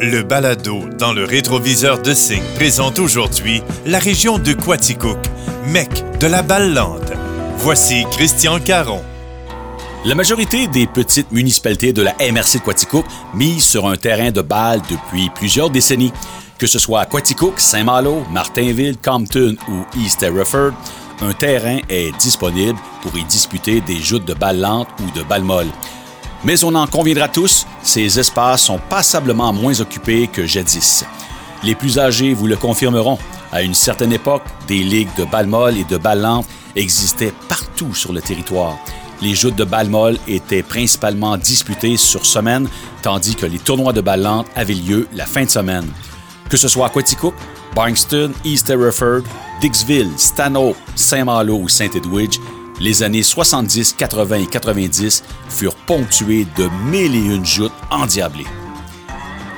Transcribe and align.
Le 0.00 0.22
balado 0.22 0.84
dans 0.96 1.12
le 1.12 1.24
rétroviseur 1.24 2.00
de 2.00 2.14
Signe 2.14 2.42
présente 2.54 3.00
aujourd'hui 3.00 3.62
la 3.84 3.98
région 3.98 4.38
de 4.38 4.52
Quaticook, 4.52 5.18
mec 5.66 6.04
de 6.20 6.28
la 6.28 6.42
Balle-Lande. 6.42 7.16
Voici 7.56 8.04
Christian 8.12 8.60
Caron. 8.60 9.02
La 10.04 10.14
majorité 10.14 10.68
des 10.68 10.86
petites 10.86 11.32
municipalités 11.32 11.92
de 11.92 12.02
la 12.02 12.14
MRC 12.20 12.60
de 12.60 12.64
Quaticook 12.64 13.06
misent 13.34 13.64
sur 13.64 13.88
un 13.88 13.96
terrain 13.96 14.30
de 14.30 14.40
balle 14.40 14.82
depuis 14.88 15.30
plusieurs 15.34 15.68
décennies. 15.68 16.12
Que 16.58 16.68
ce 16.68 16.78
soit 16.78 17.00
à 17.00 17.06
Quaticook, 17.06 17.58
Saint-Malo, 17.58 18.22
Martinville, 18.30 18.98
Compton 18.98 19.56
ou 19.68 19.98
East 19.98 20.22
Hereford, 20.22 20.74
un 21.20 21.32
terrain 21.32 21.78
est 21.88 22.16
disponible 22.18 22.78
pour 23.02 23.16
y 23.18 23.24
disputer 23.24 23.80
des 23.80 23.98
joutes 23.98 24.24
de 24.24 24.34
balles 24.34 24.60
lentes 24.60 24.88
ou 25.00 25.18
de 25.18 25.24
balles 25.24 25.42
molles. 25.42 25.72
Mais 26.44 26.62
on 26.64 26.74
en 26.74 26.86
conviendra 26.86 27.28
tous, 27.28 27.66
ces 27.82 28.18
espaces 28.18 28.62
sont 28.62 28.78
passablement 28.78 29.52
moins 29.52 29.80
occupés 29.80 30.28
que 30.28 30.46
jadis. 30.46 31.04
Les 31.64 31.74
plus 31.74 31.98
âgés 31.98 32.34
vous 32.34 32.46
le 32.46 32.56
confirmeront. 32.56 33.18
À 33.50 33.62
une 33.62 33.74
certaine 33.74 34.12
époque, 34.12 34.44
des 34.68 34.84
ligues 34.84 35.14
de 35.16 35.24
balles 35.24 35.46
molles 35.46 35.78
et 35.78 35.84
de 35.84 35.96
balles 35.96 36.20
lentes 36.20 36.46
existaient 36.76 37.32
partout 37.48 37.94
sur 37.94 38.12
le 38.12 38.20
territoire. 38.20 38.78
Les 39.20 39.34
joutes 39.34 39.56
de 39.56 39.64
balles 39.64 39.88
molles 39.88 40.18
étaient 40.28 40.62
principalement 40.62 41.36
disputées 41.36 41.96
sur 41.96 42.24
semaine, 42.24 42.68
tandis 43.02 43.34
que 43.34 43.46
les 43.46 43.58
tournois 43.58 43.92
de 43.92 44.00
balles 44.00 44.22
lentes 44.22 44.46
avaient 44.54 44.74
lieu 44.74 45.08
la 45.12 45.26
fin 45.26 45.44
de 45.44 45.50
semaine. 45.50 45.88
Que 46.48 46.56
ce 46.56 46.68
soit 46.68 46.86
à 46.86 46.90
Quaticook, 46.90 47.34
East 48.44 48.70
Hereford, 48.70 49.22
Dixville, 49.60 50.10
Stanhope, 50.16 50.76
Saint-Malo 50.94 51.56
ou 51.56 51.68
Saint-Edwidge, 51.68 52.38
les 52.80 53.02
années 53.02 53.22
70, 53.22 53.94
80 53.94 54.36
et 54.36 54.46
90 54.46 55.24
furent 55.48 55.74
ponctuées 55.74 56.46
de 56.56 56.68
mille 56.84 57.14
et 57.14 57.34
une 57.34 57.44
joutes 57.44 57.72
endiablées. 57.90 58.46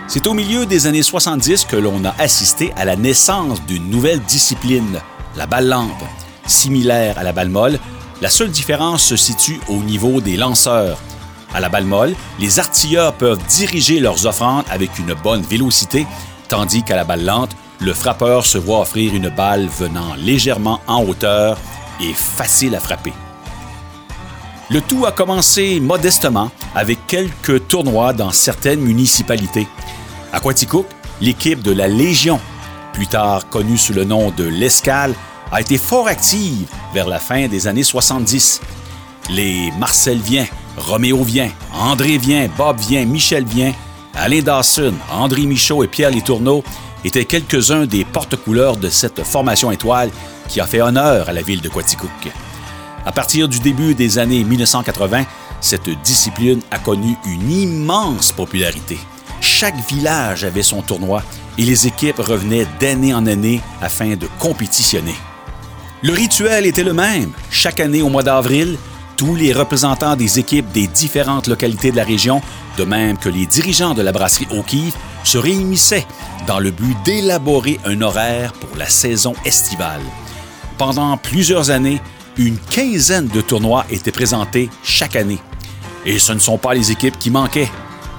C'est 0.09 0.27
au 0.27 0.35
milieu 0.35 0.67
des 0.67 0.87
années 0.87 1.03
70 1.03 1.67
que 1.67 1.77
l'on 1.77 2.05
a 2.05 2.15
assisté 2.19 2.73
à 2.77 2.85
la 2.85 2.97
naissance 2.97 3.65
d'une 3.67 3.91
nouvelle 3.91 4.21
discipline, 4.21 5.01
la 5.37 5.47
balle 5.47 5.69
lente. 5.69 5.91
Similaire 6.47 7.19
à 7.19 7.23
la 7.23 7.33
balle 7.33 7.49
molle, 7.49 7.79
la 8.21 8.29
seule 8.29 8.51
différence 8.51 9.05
se 9.05 9.17
situe 9.17 9.61
au 9.69 9.77
niveau 9.77 10.21
des 10.21 10.37
lanceurs. 10.37 10.99
À 11.55 11.61
la 11.61 11.69
balle 11.69 11.85
molle, 11.85 12.15
les 12.39 12.59
artilleurs 12.59 13.15
peuvent 13.15 13.41
diriger 13.49 14.01
leurs 14.01 14.27
offrandes 14.27 14.65
avec 14.71 14.99
une 14.99 15.15
bonne 15.15 15.43
vélocité, 15.43 16.07
tandis 16.49 16.83
qu'à 16.83 16.97
la 16.97 17.05
balle 17.05 17.25
lente, 17.25 17.57
le 17.81 17.95
frappeur 17.95 18.45
se 18.45 18.59
voit 18.59 18.81
offrir 18.81 19.15
une 19.15 19.31
balle 19.31 19.67
venant 19.67 20.15
légèrement 20.17 20.81
en 20.87 21.03
hauteur 21.05 21.57
et 22.01 22.15
facile 22.15 22.75
à 22.75 22.81
frapper. 22.81 23.13
Le 24.71 24.81
tout 24.81 25.05
a 25.05 25.13
commencé 25.13 25.81
modestement 25.81 26.51
avec 26.75 27.07
quelques 27.07 27.67
tournois 27.67 28.13
dans 28.13 28.31
certaines 28.31 28.81
municipalités. 28.81 29.67
À 30.33 30.39
Quaticook, 30.39 30.87
l'équipe 31.21 31.63
de 31.63 31.73
la 31.73 31.89
Légion, 31.89 32.39
plus 32.93 33.09
tard 33.09 33.49
connue 33.49 33.79
sous 33.79 33.93
le 33.93 34.05
nom 34.05 34.31
de 34.31 34.45
l'Escale, 34.45 35.15
a 35.51 35.61
été 35.61 35.77
fort 35.77 36.07
active 36.07 36.69
vers 36.95 37.09
la 37.09 37.19
fin 37.19 37.49
des 37.49 37.67
années 37.67 37.83
70. 37.83 38.61
Les 39.31 39.73
Marcel 39.79 40.19
Vien, 40.19 40.47
Roméo 40.77 41.25
Vien, 41.25 41.51
André 41.75 42.19
Vien, 42.19 42.49
Bob 42.57 42.79
Vien, 42.79 43.05
Michel 43.05 43.45
Vien, 43.45 43.73
Alain 44.15 44.41
Dawson, 44.41 44.95
André 45.11 45.43
Michaud 45.43 45.83
et 45.83 45.89
Pierre 45.89 46.11
Letourneau 46.11 46.63
étaient 47.05 47.25
quelques-uns 47.25 47.87
des 47.87 48.05
porte-couleurs 48.05 48.77
de 48.77 48.89
cette 48.89 49.25
formation 49.25 49.71
étoile 49.71 50.11
qui 50.51 50.61
a 50.61 50.67
fait 50.67 50.83
honneur 50.83 51.29
à 51.29 51.33
la 51.33 51.43
ville 51.43 51.61
de 51.61 51.69
Quaticook. 51.69 52.11
À 53.07 53.13
partir 53.13 53.49
du 53.49 53.61
début 53.61 53.95
des 53.95 54.19
années 54.19 54.43
1980, 54.43 55.25
cette 55.61 55.89
discipline 56.03 56.61
a 56.73 56.79
connu 56.79 57.17
une 57.25 57.51
immense 57.51 58.33
popularité. 58.33 58.99
Chaque 59.41 59.79
village 59.89 60.45
avait 60.45 60.65
son 60.65 60.83
tournoi 60.83 61.23
et 61.57 61.63
les 61.63 61.87
équipes 61.87 62.19
revenaient 62.19 62.67
d'année 62.81 63.15
en 63.15 63.27
année 63.27 63.61
afin 63.81 64.17
de 64.17 64.29
compétitionner. 64.41 65.15
Le 66.03 66.13
rituel 66.13 66.67
était 66.67 66.83
le 66.83 66.95
même. 66.95 67.31
Chaque 67.51 67.79
année 67.79 68.03
au 68.03 68.09
mois 68.09 68.25
d'avril, 68.25 68.77
tous 69.17 69.37
les 69.37 69.53
représentants 69.53 70.17
des 70.17 70.41
équipes 70.41 70.73
des 70.73 70.89
différentes 70.89 71.47
localités 71.47 71.93
de 71.93 71.97
la 71.97 72.05
région, 72.05 72.43
de 72.77 72.85
même 72.85 73.19
que 73.19 73.29
les 73.29 73.47
dirigeants 73.47 73.95
de 73.95 74.03
la 74.03 74.13
brasserie 74.13 74.49
O'Keeffe, 74.51 74.97
se 75.23 75.39
réunissaient 75.39 76.07
dans 76.47 76.59
le 76.59 76.71
but 76.71 76.97
d'élaborer 77.05 77.79
un 77.85 78.01
horaire 78.01 78.53
pour 78.55 78.77
la 78.77 78.89
saison 78.89 79.35
estivale. 79.45 80.03
Pendant 80.81 81.19
plusieurs 81.19 81.69
années, 81.69 82.01
une 82.39 82.57
quinzaine 82.57 83.29
de 83.29 83.43
tournois 83.43 83.85
étaient 83.91 84.11
présentés 84.11 84.71
chaque 84.83 85.15
année. 85.15 85.39
Et 86.07 86.19
ce 86.19 86.33
ne 86.33 86.39
sont 86.39 86.57
pas 86.57 86.73
les 86.73 86.91
équipes 86.91 87.19
qui 87.19 87.31
manquaient. 87.31 87.71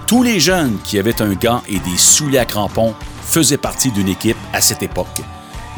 Tous 0.05 0.21
les 0.21 0.39
jeunes 0.39 0.77
qui 0.83 0.99
avaient 0.99 1.23
un 1.23 1.33
gant 1.33 1.63
et 1.67 1.79
des 1.79 1.97
souliers 1.97 2.37
à 2.37 2.45
crampons 2.45 2.93
faisaient 3.23 3.57
partie 3.57 3.91
d'une 3.91 4.09
équipe 4.09 4.37
à 4.53 4.61
cette 4.61 4.83
époque. 4.83 5.21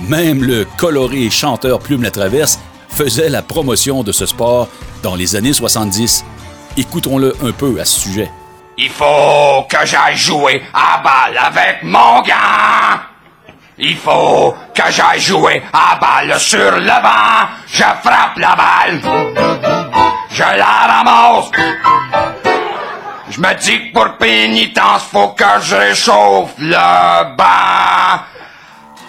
Même 0.09 0.43
le 0.43 0.67
coloré 0.75 1.29
chanteur 1.29 1.79
Plume 1.79 2.03
la 2.03 2.11
Traverse 2.11 2.59
faisait 2.89 3.29
la 3.29 3.43
promotion 3.43 4.03
de 4.03 4.11
ce 4.11 4.25
sport 4.25 4.67
dans 5.03 5.15
les 5.15 5.37
années 5.37 5.53
70. 5.53 6.25
Écoutons-le 6.75 7.33
un 7.45 7.53
peu 7.53 7.79
à 7.79 7.85
ce 7.85 7.97
sujet. 7.97 8.29
Il 8.77 8.89
faut 8.89 9.63
que 9.69 9.85
j'aille 9.85 10.17
jouer 10.17 10.61
à 10.73 11.01
balle 11.01 11.37
avec 11.37 11.81
mon 11.83 12.21
gant. 12.23 13.12
Il 13.79 13.97
faut 13.97 14.53
que 14.73 14.91
j'aille 14.91 15.19
jouer 15.19 15.63
à 15.73 15.97
balle 15.99 16.39
sur 16.39 16.71
le 16.71 17.01
banc. 17.01 17.49
Je 17.67 17.81
frappe 17.81 18.37
la 18.37 18.55
balle. 18.55 19.01
Je 20.29 20.43
la 20.43 20.65
ramasse. 20.87 21.51
Je 23.29 23.39
me 23.39 23.59
dis 23.59 23.91
que 23.91 23.93
pour 23.93 24.17
pénitence, 24.17 25.01
faut 25.11 25.29
que 25.29 25.43
je 25.61 25.75
réchauffe 25.75 26.53
le 26.59 27.35
banc. 27.35 28.21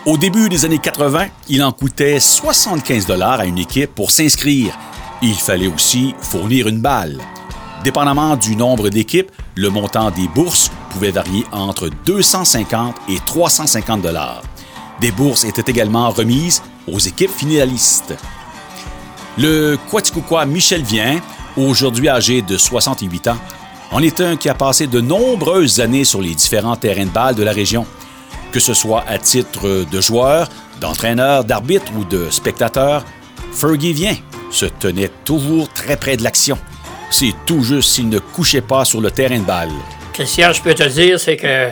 Au 0.07 0.17
début 0.17 0.49
des 0.49 0.65
années 0.65 0.79
80, 0.79 1.27
il 1.49 1.63
en 1.63 1.73
coûtait 1.73 2.19
75 2.21 3.07
dollars 3.07 3.41
à 3.41 3.45
une 3.45 3.59
équipe 3.59 3.95
pour 3.95 4.11
s'inscrire. 4.11 4.79
Il 5.21 5.35
fallait 5.35 5.67
aussi 5.67 6.15
fournir 6.21 6.69
une 6.69 6.81
balle. 6.81 7.19
Dépendamment 7.83 8.37
du 8.37 8.57
nombre 8.57 8.89
d'équipes, 8.89 9.31
le 9.57 9.69
montant 9.69 10.11
des 10.11 10.27
bourses 10.29 10.71
pouvait 10.89 11.11
varier 11.11 11.45
entre 11.53 11.91
250 12.07 12.97
et 13.11 13.19
350 13.27 14.01
dollars. 14.01 14.43
Des 15.01 15.11
bourses 15.11 15.45
étaient 15.45 15.71
également 15.71 16.11
remises 16.11 16.63
aux 16.91 16.99
équipes 16.99 17.31
finalistes. 17.31 18.15
Le 19.37 19.77
Quaticookwa 19.91 20.47
Michel 20.47 20.83
Vien, 20.83 21.21
aujourd'hui 21.57 22.09
âgé 22.09 22.43
de 22.43 22.57
68 22.57 23.29
ans, 23.29 23.39
en 23.91 24.03
est 24.03 24.21
un 24.21 24.37
qui 24.37 24.49
a 24.49 24.55
passé 24.55 24.87
de 24.87 25.01
nombreuses 25.01 25.81
années 25.81 26.05
sur 26.05 26.21
les 26.21 26.35
différents 26.35 26.77
terrains 26.77 27.05
de 27.05 27.11
balle 27.11 27.35
de 27.35 27.43
la 27.43 27.53
région. 27.53 27.87
Que 28.53 28.61
ce 28.61 28.75
soit 28.75 29.05
à 29.09 29.19
titre 29.19 29.85
de 29.91 30.01
joueur, 30.01 30.49
d'entraîneur, 30.81 31.45
d'arbitre 31.45 31.93
ou 31.97 32.05
de 32.05 32.31
spectateur, 32.31 33.05
Fergie 33.53 33.93
Vien 33.93 34.17
se 34.51 34.67
tenait 34.67 35.11
toujours 35.25 35.69
très 35.69 35.97
près 35.97 36.17
de 36.17 36.23
l'action. 36.23 36.59
C'est 37.11 37.35
tout 37.47 37.63
juste 37.63 37.91
s'il 37.91 38.09
ne 38.09 38.19
couchait 38.19 38.61
pas 38.61 38.85
sur 38.85 39.01
le 39.01 39.11
terrain 39.11 39.39
de 39.39 39.45
balle. 39.45 39.71
Christian, 40.13 40.53
je 40.53 40.63
peux 40.63 40.75
te 40.75 40.89
dire, 40.89 41.19
c'est 41.19 41.37
que 41.37 41.71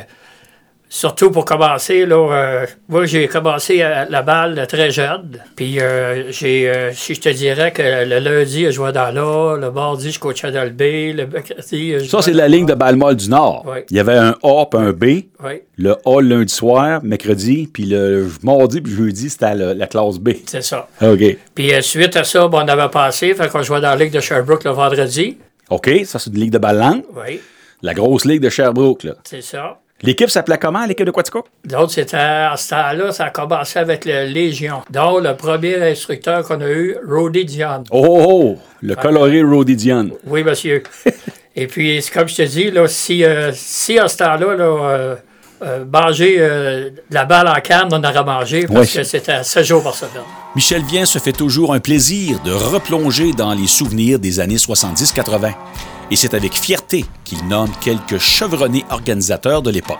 Surtout 0.95 1.31
pour 1.31 1.47
commencer, 1.47 2.05
là, 2.05 2.17
euh, 2.17 2.67
moi 2.87 3.07
j'ai 3.07 3.27
commencé 3.27 3.81
à 3.81 4.05
la 4.05 4.21
balle 4.21 4.67
très 4.69 4.91
jeune. 4.91 5.39
Puis 5.57 5.81
euh, 5.81 6.31
j'ai, 6.31 6.69
euh, 6.69 6.93
si 6.93 7.15
je 7.15 7.21
te 7.23 7.31
dirais 7.31 7.73
que 7.73 7.81
le 7.81 8.19
lundi, 8.19 8.67
je 8.67 8.73
jouais 8.73 8.93
dans 8.93 9.11
l'A, 9.11 9.57
le 9.59 9.71
mardi, 9.71 10.13
je 10.13 10.21
coachais 10.21 10.53
dans 10.53 10.65
le 10.65 10.69
B, 10.69 11.17
le 11.17 11.27
mercredi. 11.27 11.95
je 11.99 12.05
Ça, 12.05 12.21
c'est 12.21 12.35
la 12.35 12.47
ligne 12.47 12.67
de 12.67 12.75
balle 12.75 12.97
molle 12.97 13.17
du 13.17 13.31
Nord. 13.31 13.65
Oui. 13.67 13.79
Il 13.89 13.97
y 13.97 14.01
avait 14.01 14.19
un 14.19 14.37
A 14.43 14.67
puis 14.71 14.81
un 14.81 14.93
B. 14.93 15.05
Oui, 15.43 15.63
Le 15.79 15.93
A 16.05 16.21
le 16.21 16.29
lundi 16.29 16.53
soir, 16.53 17.01
mercredi, 17.03 17.71
puis 17.73 17.87
le 17.87 18.29
mardi 18.43 18.83
puis 18.83 18.93
jeudi, 18.93 19.31
c'était 19.31 19.55
la, 19.55 19.73
la 19.73 19.87
classe 19.87 20.19
B. 20.19 20.33
c'est 20.45 20.63
ça. 20.63 20.89
OK. 21.01 21.39
Puis 21.55 21.73
suite 21.81 22.17
à 22.17 22.25
ça, 22.25 22.47
on 22.47 22.69
avait 22.69 22.91
passé, 22.91 23.33
fait 23.35 23.49
qu'on 23.49 23.63
jouait 23.63 23.81
dans 23.81 23.89
la 23.89 23.97
Ligue 23.97 24.13
de 24.13 24.21
Sherbrooke 24.21 24.65
le 24.65 24.73
vendredi. 24.73 25.39
OK, 25.71 25.91
ça, 26.05 26.19
c'est 26.19 26.29
une 26.29 26.39
ligue 26.39 26.53
de 26.53 26.59
balle 26.59 26.79
lente. 26.79 27.05
Oui, 27.17 27.41
La 27.81 27.95
grosse 27.95 28.27
ligue 28.27 28.43
de 28.43 28.51
Sherbrooke, 28.51 29.05
là. 29.05 29.13
c'est 29.25 29.41
ça. 29.41 29.79
L'équipe 30.03 30.31
s'appelait 30.31 30.59
comment, 30.59 30.85
l'équipe 30.85 31.07
de 31.07 31.13
Quatico? 31.13 31.45
D'autres, 31.65 31.93
c'était 31.93 32.17
à 32.17 32.55
ce 32.57 32.71
temps-là, 32.71 33.13
ça 33.13 33.27
a 33.27 33.31
commencé 33.31 33.79
avec 33.79 34.05
la 34.05 34.25
Légion. 34.25 34.83
Donc, 34.91 35.23
le 35.23 35.37
premier 35.37 35.77
instructeur 35.91 36.43
qu'on 36.43 36.61
a 36.61 36.69
eu, 36.69 36.97
Roddy 37.09 37.45
Dion. 37.45 37.85
Oh, 37.91 38.05
oh, 38.09 38.27
oh! 38.29 38.59
Le 38.81 38.97
coloré 38.97 39.43
Roddy 39.43 39.77
Dion. 39.77 40.11
Oui, 40.27 40.43
monsieur. 40.43 40.83
Et 41.55 41.67
puis, 41.69 42.01
c'est 42.03 42.13
comme 42.13 42.29
je 42.29 42.35
te 42.37 42.43
dis, 42.43 42.71
là, 42.71 42.89
si, 42.89 43.23
euh, 43.25 43.53
si 43.55 43.99
à 43.99 44.09
ce 44.09 44.17
temps-là, 44.17 44.57
là, 44.57 44.65
euh, 44.65 45.15
euh, 45.63 45.85
manger 45.85 46.37
euh, 46.41 46.91
de 46.91 47.15
la 47.15 47.25
balle 47.25 47.47
en 47.47 47.61
canne, 47.61 47.89
on 47.93 48.03
aurait 48.03 48.25
mangé 48.25 48.67
parce 48.67 48.89
Oui. 48.89 48.97
que 48.97 49.03
c'était 49.05 49.45
7 49.45 49.65
jours 49.65 49.83
par 49.85 49.95
semaine. 49.95 50.23
Michel 50.57 50.83
Vien 50.83 51.05
se 51.05 51.19
fait 51.21 51.33
toujours 51.33 51.73
un 51.75 51.79
plaisir 51.79 52.41
de 52.45 52.51
replonger 52.51 53.33
dans 53.33 53.55
les 53.55 53.69
souvenirs 53.69 54.19
des 54.19 54.41
années 54.41 54.57
70-80. 54.57 55.53
Et 56.13 56.17
c'est 56.17 56.35
avec 56.35 56.53
fierté 56.53 57.07
qu'il 57.25 57.43
nomme 57.49 57.71
quelques 57.81 58.19
chevronnés 58.19 58.85
organisateurs 58.91 59.63
de 59.63 59.71
l'époque. 59.71 59.97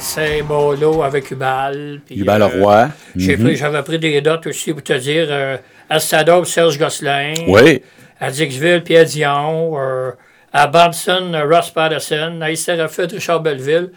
Saint-Bolo 0.00 1.04
avec 1.04 1.30
Hubal. 1.30 2.00
puis, 2.04 2.16
Hubal 2.18 2.42
euh, 2.42 2.86
j'ai 3.14 3.36
Mhm. 3.36 3.54
J'avais 3.54 3.82
pris 3.84 4.00
des 4.00 4.20
notes 4.20 4.48
aussi 4.48 4.72
pour 4.72 4.82
te 4.82 4.94
dire. 4.94 5.28
Euh, 5.30 5.56
à 5.88 6.00
Stadop, 6.00 6.46
Serge 6.46 6.80
Gosselin. 6.80 7.34
Oui. 7.46 7.80
À 8.18 8.32
Dixville, 8.32 8.82
Pierre 8.82 9.04
Dion. 9.04 9.78
euh, 9.78 10.10
à 10.52 10.66
Bobson, 10.66 11.30
Ross 11.48 11.70
Patterson. 11.70 12.40
À 12.42 12.46
Richard 12.46 13.38
Belleville. 13.40 13.92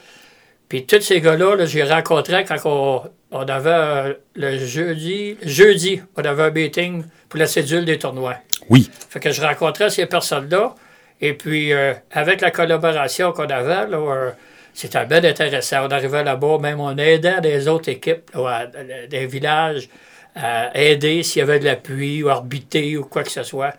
Puis 0.70 0.86
tous 0.86 1.02
ces 1.02 1.20
gars-là, 1.20 1.56
là, 1.56 1.66
j'ai 1.66 1.82
rencontré 1.82 2.46
quand 2.46 2.58
on, 2.66 3.02
on 3.32 3.42
avait 3.42 3.70
euh, 3.72 4.14
le 4.36 4.60
jeudi, 4.64 5.36
jeudi, 5.42 6.00
on 6.16 6.24
avait 6.24 6.44
un 6.44 6.52
meeting 6.52 7.04
pour 7.28 7.40
la 7.40 7.48
cédule 7.48 7.86
des 7.86 7.98
tournois. 7.98 8.36
Oui. 8.70 8.88
Fait 9.10 9.20
que 9.20 9.32
je 9.32 9.42
rencontrais 9.42 9.90
ces 9.90 10.06
personnes-là. 10.06 10.76
Et 11.22 11.34
puis, 11.34 11.72
euh, 11.74 11.94
avec 12.12 12.42
la 12.42 12.52
collaboration 12.52 13.32
qu'on 13.32 13.48
avait, 13.48 13.88
là, 13.88 13.98
euh, 13.98 14.32
c'était 14.74 15.06
bien 15.06 15.24
intéressant. 15.24 15.86
On 15.88 15.92
arrivait 15.92 16.24
là-bas, 16.24 16.58
même 16.60 16.80
on 16.80 16.96
aidait 16.98 17.40
les 17.42 17.68
autres 17.68 17.90
équipes, 17.90 18.30
là, 18.34 18.64
à- 18.64 19.08
des 19.08 19.26
villages, 19.26 19.88
à 20.36 20.78
aider 20.78 21.24
s'il 21.24 21.40
y 21.40 21.44
avait 21.44 21.60
de 21.60 21.66
l'appui 21.66 22.22
ou 22.24 22.30
arbitrer 22.30 22.98
ou 22.98 23.06
quoi 23.06 23.24
que 23.24 23.32
ce 23.32 23.44
soit. 23.44 23.74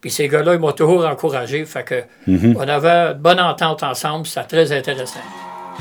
Puis 0.00 0.10
ces 0.10 0.28
gars-là, 0.28 0.54
ils 0.54 0.60
m'ont 0.60 0.70
toujours 0.72 1.04
encouragé. 1.06 1.64
Fait 1.64 1.82
que 1.82 2.04
on 2.56 2.68
avait 2.68 3.12
une 3.12 3.18
bonne 3.18 3.40
entente 3.40 3.82
ensemble. 3.82 4.26
C'était 4.26 4.44
très 4.46 4.72
intéressant. 4.72 5.20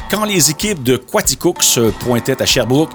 Quand 0.10 0.25
les 0.25 0.50
équipes 0.50 0.81
de 0.84 0.98
Quaticook 0.98 1.62
se 1.62 1.92
pointaient 2.04 2.42
à 2.42 2.46
Sherbrooke, 2.46 2.90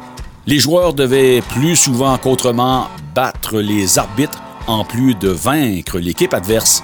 les 0.46 0.58
joueurs 0.58 0.92
devaient 0.94 1.40
plus 1.52 1.76
souvent 1.76 2.16
qu'autrement 2.18 2.88
battre 3.14 3.58
les 3.60 3.98
arbitres 3.98 4.42
en 4.66 4.84
plus 4.84 5.14
de 5.14 5.28
vaincre 5.28 5.98
l'équipe 6.00 6.34
adverse. 6.34 6.82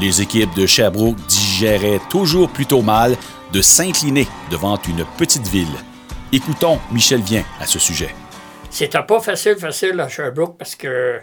Les 0.00 0.20
équipes 0.20 0.54
de 0.54 0.66
Sherbrooke 0.66 1.16
digéraient 1.26 2.00
toujours 2.10 2.50
plutôt 2.50 2.82
mal 2.82 3.16
de 3.52 3.62
s'incliner 3.62 4.26
devant 4.50 4.78
une 4.88 5.04
petite 5.16 5.46
ville. 5.48 5.66
Écoutons 6.32 6.78
Michel 6.92 7.20
Vien 7.22 7.44
à 7.60 7.66
ce 7.66 7.78
sujet. 7.78 8.14
C'était 8.70 9.02
pas 9.02 9.20
facile, 9.20 9.56
facile 9.56 9.98
à 10.00 10.08
Sherbrooke 10.08 10.58
parce 10.58 10.74
que 10.74 11.20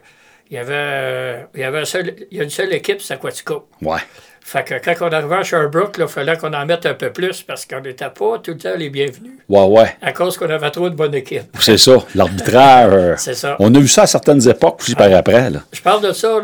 il 0.50 0.56
y 0.56 0.58
avait, 0.58 1.48
il 1.54 1.62
y 1.62 1.64
avait 1.64 1.80
un 1.82 1.86
seul- 1.86 2.16
il 2.32 2.38
y 2.38 2.42
a 2.42 2.44
une 2.44 2.50
seule 2.50 2.74
équipe, 2.74 3.02
c'est 3.02 3.14
Aquatico. 3.14 3.68
Ouais. 3.82 4.00
Fait 4.46 4.64
que 4.64 4.74
quand 4.84 5.08
on 5.08 5.12
arrivait 5.12 5.36
à 5.38 5.44
Sherbrooke, 5.44 5.96
il 5.98 6.08
fallait 6.08 6.38
qu'on 6.38 6.54
en 6.54 6.66
mette 6.66 6.86
un 6.86 6.94
peu 6.94 7.12
plus 7.12 7.42
parce 7.44 7.66
qu'on 7.66 7.80
n'était 7.80 8.10
pas 8.10 8.40
tout 8.44 8.52
le 8.52 8.58
temps 8.58 8.74
les 8.78 8.90
bienvenus. 8.90 9.32
Ouais, 9.48 9.64
ouais. 9.66 9.96
À 10.02 10.12
cause 10.12 10.38
qu'on 10.38 10.50
avait 10.50 10.70
trop 10.70 10.90
de 10.90 10.96
bonnes 10.96 11.16
équipes. 11.16 11.44
C'est 11.60 11.78
ça. 11.78 11.94
L'arbitrage. 12.14 12.90
euh, 12.94 13.16
C'est 13.18 13.34
ça. 13.36 13.56
On 13.60 13.74
a 13.74 13.80
vu 13.80 13.88
ça 13.88 14.04
à 14.04 14.08
certaines 14.08 14.48
époques 14.48 14.82
aussi 14.82 14.96
par 14.96 15.12
après. 15.14 15.50
Là. 15.50 15.60
Je 15.72 15.82
parle 15.82 16.02
de 16.02 16.12
ça, 16.12 16.40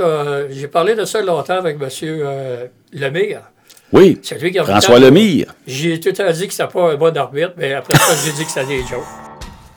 j'ai 0.50 0.68
parlé 0.69 0.96
de 0.96 1.04
ça 1.06 1.22
longtemps 1.22 1.57
avec 1.57 1.75
M. 1.80 1.90
Euh, 2.04 2.66
Lemire. 2.94 3.42
Oui. 3.92 4.19
C'est 4.24 4.40
lui 4.42 4.51
qui 4.51 4.60
a 4.60 4.63
François 4.63 4.98
Lemire. 5.00 5.54
J'ai 5.68 6.00
tout 6.00 6.10
le 6.10 6.16
temps 6.16 6.31
dit 6.31 6.48
que 6.48 6.54
c'était 6.54 6.72
pas 6.72 6.94
un 6.94 6.96
bon 6.96 7.16
arbitre, 7.18 7.54
mais 7.57 7.74
après 7.74 7.98
ça, 7.98 8.13
j'ai 8.25 8.31
dit 8.31 8.46
que 8.46 8.51
c'était 8.51 8.66
des 8.68 8.81
jokes. 8.81 9.04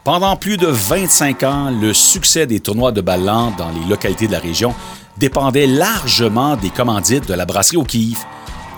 Pendant 0.04 0.34
plus 0.37 0.56
de 0.56 0.66
25 0.66 1.43
ans, 1.44 1.70
le 1.70 1.93
succès 1.93 2.46
des 2.46 2.58
tournois 2.58 2.90
de 2.90 3.00
ballon 3.00 3.52
dans 3.56 3.70
les 3.70 3.84
localités 3.88 4.26
de 4.26 4.32
la 4.32 4.40
région 4.40 4.75
dépendait 5.16 5.69
largement 5.69 6.56
des 6.56 6.70
commandites 6.70 7.28
de 7.28 7.34
la 7.34 7.44
brasserie 7.46 7.76
au 7.76 7.84
Kiev. 7.84 8.19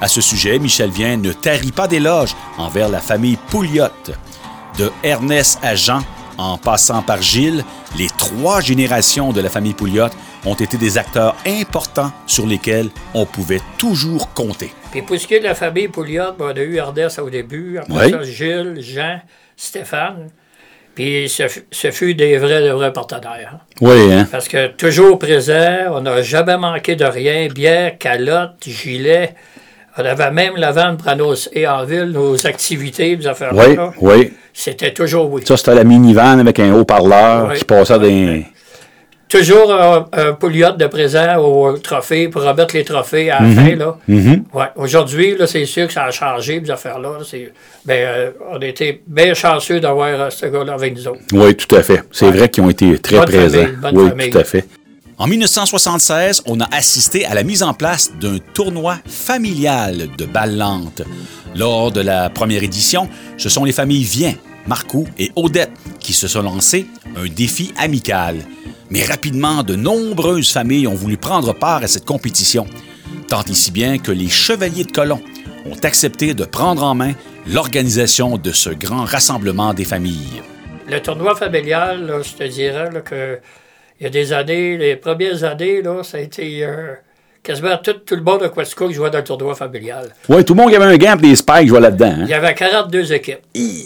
À 0.03 0.09
ce 0.09 0.21
sujet, 0.21 0.59
Michel 0.59 0.91
Vien 0.91 1.17
ne 1.17 1.33
tarit 1.33 1.73
pas 1.73 1.89
d'éloges 1.89 2.35
envers 2.59 2.91
la 2.91 3.01
famille 3.01 3.39
Pouliot. 3.49 3.85
De 4.77 4.91
Ernest 5.03 5.61
à 5.63 5.75
Jean, 5.77 6.01
en 6.37 6.59
passant 6.59 7.01
par 7.01 7.23
Gilles, 7.23 7.65
les 7.97 8.09
trois 8.19 8.61
générations 8.61 9.33
de 9.33 9.41
la 9.41 9.49
famille 9.49 9.73
Pouliot 9.73 10.09
ont 10.45 10.55
été 10.57 10.77
des 10.77 10.99
acteurs 10.99 11.37
importants 11.47 12.13
sur 12.27 12.47
lesquels 12.47 12.91
on 13.15 13.25
pouvait 13.25 13.63
toujours 13.79 14.35
compter. 14.35 14.75
Puis 14.91 15.01
pour 15.01 15.17
ce 15.19 15.27
qui 15.27 15.35
est 15.35 15.39
de 15.41 15.45
la 15.45 15.55
famille 15.55 15.89
Pouliot, 15.89 16.33
on 16.39 16.49
a 16.49 16.55
eu 16.61 16.79
Ardès 16.81 17.19
au 17.19 17.31
début, 17.31 17.79
après 17.79 18.07
Oui. 18.07 18.11
ça, 18.11 18.23
Gilles, 18.25 18.77
Jean, 18.81 19.21
Stéphane. 19.57 20.29
Puis 20.95 21.29
ce, 21.29 21.49
fut- 21.49 21.67
ce 21.73 21.91
fut 21.91 22.15
des 22.15 22.37
vrais, 22.39 22.63
de 22.63 22.71
vrais 22.71 22.93
partenaires. 22.93 23.59
Oui, 23.81 24.13
hein? 24.13 24.29
Parce 24.31 24.47
que 24.49 24.69
toujours 24.69 25.19
présent, 25.19 25.77
on 25.93 26.01
n'a 26.03 26.23
jamais 26.23 26.57
manqué 26.57 26.95
de 26.95 27.05
rien. 27.05 27.49
Bière, 27.49 27.99
calotte, 27.99 28.55
gilet. 28.67 29.35
On 29.97 30.05
avait 30.05 30.31
même 30.31 30.55
la 30.57 30.73
vente 30.73 30.99
pour 30.99 31.09
annoncer 31.09 31.67
en 31.67 31.85
ville 31.85 32.11
nos 32.13 32.47
activités, 32.47 33.17
nos 33.17 33.29
affaires 33.29 33.53
Oui, 33.55 33.77
là. 33.77 33.93
oui. 34.01 34.33
C'était 34.53 34.93
toujours 34.93 35.31
oui. 35.33 35.43
Ça, 35.47 35.57
c'était 35.57 35.75
la 35.75 35.85
minivan 35.85 36.39
avec 36.39 36.59
un 36.61 36.73
haut-parleur 36.75 37.49
Oui. 37.51 37.59
qui 37.59 37.65
passait 37.65 37.99
des... 37.99 38.45
Toujours 39.37 39.73
un, 39.75 40.07
un 40.13 40.33
Pouliot 40.35 40.73
de 40.79 40.87
présent 40.87 41.39
au 41.39 41.77
trophée 41.79 42.29
pour 42.29 42.43
remettre 42.43 42.75
les 42.77 42.85
trophées 42.85 43.31
à 43.31 43.41
la 43.43 43.49
Mhm. 43.49 43.55
fin. 43.57 43.75
Là. 43.77 43.97
Ouais. 44.55 44.67
Aujourd'hui, 44.77 45.37
là, 45.37 45.47
c'est 45.49 45.67
sûr 45.67 45.89
que 45.89 45.93
ça 45.93 46.05
a 46.05 46.11
changé, 46.13 46.63
ces 46.65 46.71
affaires-là. 46.71 47.19
C'est- 47.29 47.53
Ben, 47.85 47.95
euh, 48.07 48.31
on 48.53 48.61
a 48.63 48.65
été 48.67 49.03
bien 49.07 49.35
chanceux 49.35 49.81
d'avoir 49.81 50.09
euh, 50.09 50.31
ce 50.31 50.47
gars-là 50.47 50.75
avec 50.75 50.95
nous 50.97 51.09
autres. 51.09 51.21
Oui, 51.33 51.55
tout 51.57 51.75
à 51.75 51.83
fait. 51.83 52.03
C'est 52.13 52.27
Ouais. 52.27 52.31
vrai 52.33 52.49
qu'ils 52.49 52.63
ont 52.63 52.71
été 52.71 52.97
très 52.99 53.17
Bonne 53.17 53.25
présents. 53.27 53.59
famille, 53.59 53.77
bonne 53.83 53.99
oui, 53.99 54.09
famille. 54.11 54.31
tout 54.31 54.39
à 54.39 54.45
fait. 54.45 54.65
En 55.19 55.27
1976, 55.27 56.43
on 56.47 56.61
a 56.61 56.69
assisté 56.73 57.25
à 57.27 57.35
la 57.35 57.43
mise 57.43 57.63
en 57.65 57.75
place 57.75 58.13
d'un 58.21 58.39
tournoi 58.53 58.97
familial 59.07 60.09
de 60.17 60.25
balles 60.27 60.57
lentes. 60.57 61.03
Lors 61.57 61.91
de 61.93 62.01
la 62.01 62.31
première 62.31 62.63
édition, 62.63 63.09
ce 63.37 63.49
sont 63.49 63.65
les 63.65 63.73
familles 63.73 64.05
Vien, 64.05 64.35
Marcoux 64.67 65.07
et 65.19 65.31
Odette 65.37 65.73
qui 66.01 66.13
se 66.13 66.29
sont 66.29 66.43
lancés 66.43 66.87
un 67.17 67.27
défi 67.27 67.73
amical. 67.77 68.37
Mais 68.91 69.03
rapidement, 69.03 69.63
de 69.63 69.77
nombreuses 69.77 70.53
familles 70.53 70.87
ont 70.87 70.95
voulu 70.95 71.17
prendre 71.17 71.53
part 71.53 71.83
à 71.83 71.89
cette 71.89 72.05
compétition, 72.05 72.67
tant 73.29 73.43
et 73.43 73.55
si 73.55 73.71
bien 73.71 73.99
que 73.99 74.13
les 74.13 74.29
Chevaliers 74.29 74.85
de 74.85 74.93
Colomb 74.93 75.23
ont 75.67 75.79
accepté 75.83 76.35
de 76.35 76.45
prendre 76.45 76.83
en 76.83 76.95
main 76.95 77.13
l'organisation 77.47 78.37
de 78.37 78.53
ce 78.53 78.71
grand 78.71 79.05
rassemblement 79.05 79.75
des 79.75 79.85
familles. 79.85 80.43
Le 80.89 81.01
tournoi 81.01 81.35
familial, 81.35 82.23
je 82.23 82.35
te 82.35 82.45
dirais 82.45 82.91
il 84.01 84.05
y 84.05 84.07
a 84.07 84.11
des 84.11 84.33
années, 84.33 84.77
les 84.77 84.97
premières 84.97 85.45
années, 85.45 85.83
ça 86.03 86.17
a 86.19 86.21
été 86.21 86.65
euh, 86.65 86.95
quasiment 87.45 87.77
tout, 87.77 87.93
tout 87.93 88.17
le 88.17 88.23
monde 88.23 88.41
de 88.43 88.49
Quatico 88.49 88.89
qui 88.89 88.95
jouait 88.95 89.11
dans 89.11 89.19
le 89.19 89.25
tournoi 89.25 89.55
familial. 89.55 90.09
Oui, 90.29 90.45
tout 90.45 90.55
le 90.55 90.61
monde 90.63 90.71
qui 90.71 90.77
avait 90.77 90.87
un 90.93 90.97
gant 90.97 91.17
et 91.17 91.21
des 91.23 91.37
spikes 91.37 91.69
jouait 91.69 91.81
là-dedans. 91.81 92.07
hein? 92.19 92.23
Il 92.23 92.29
y 92.31 92.35
avait 92.35 92.55
42 92.55 93.13
équipes. 93.13 93.39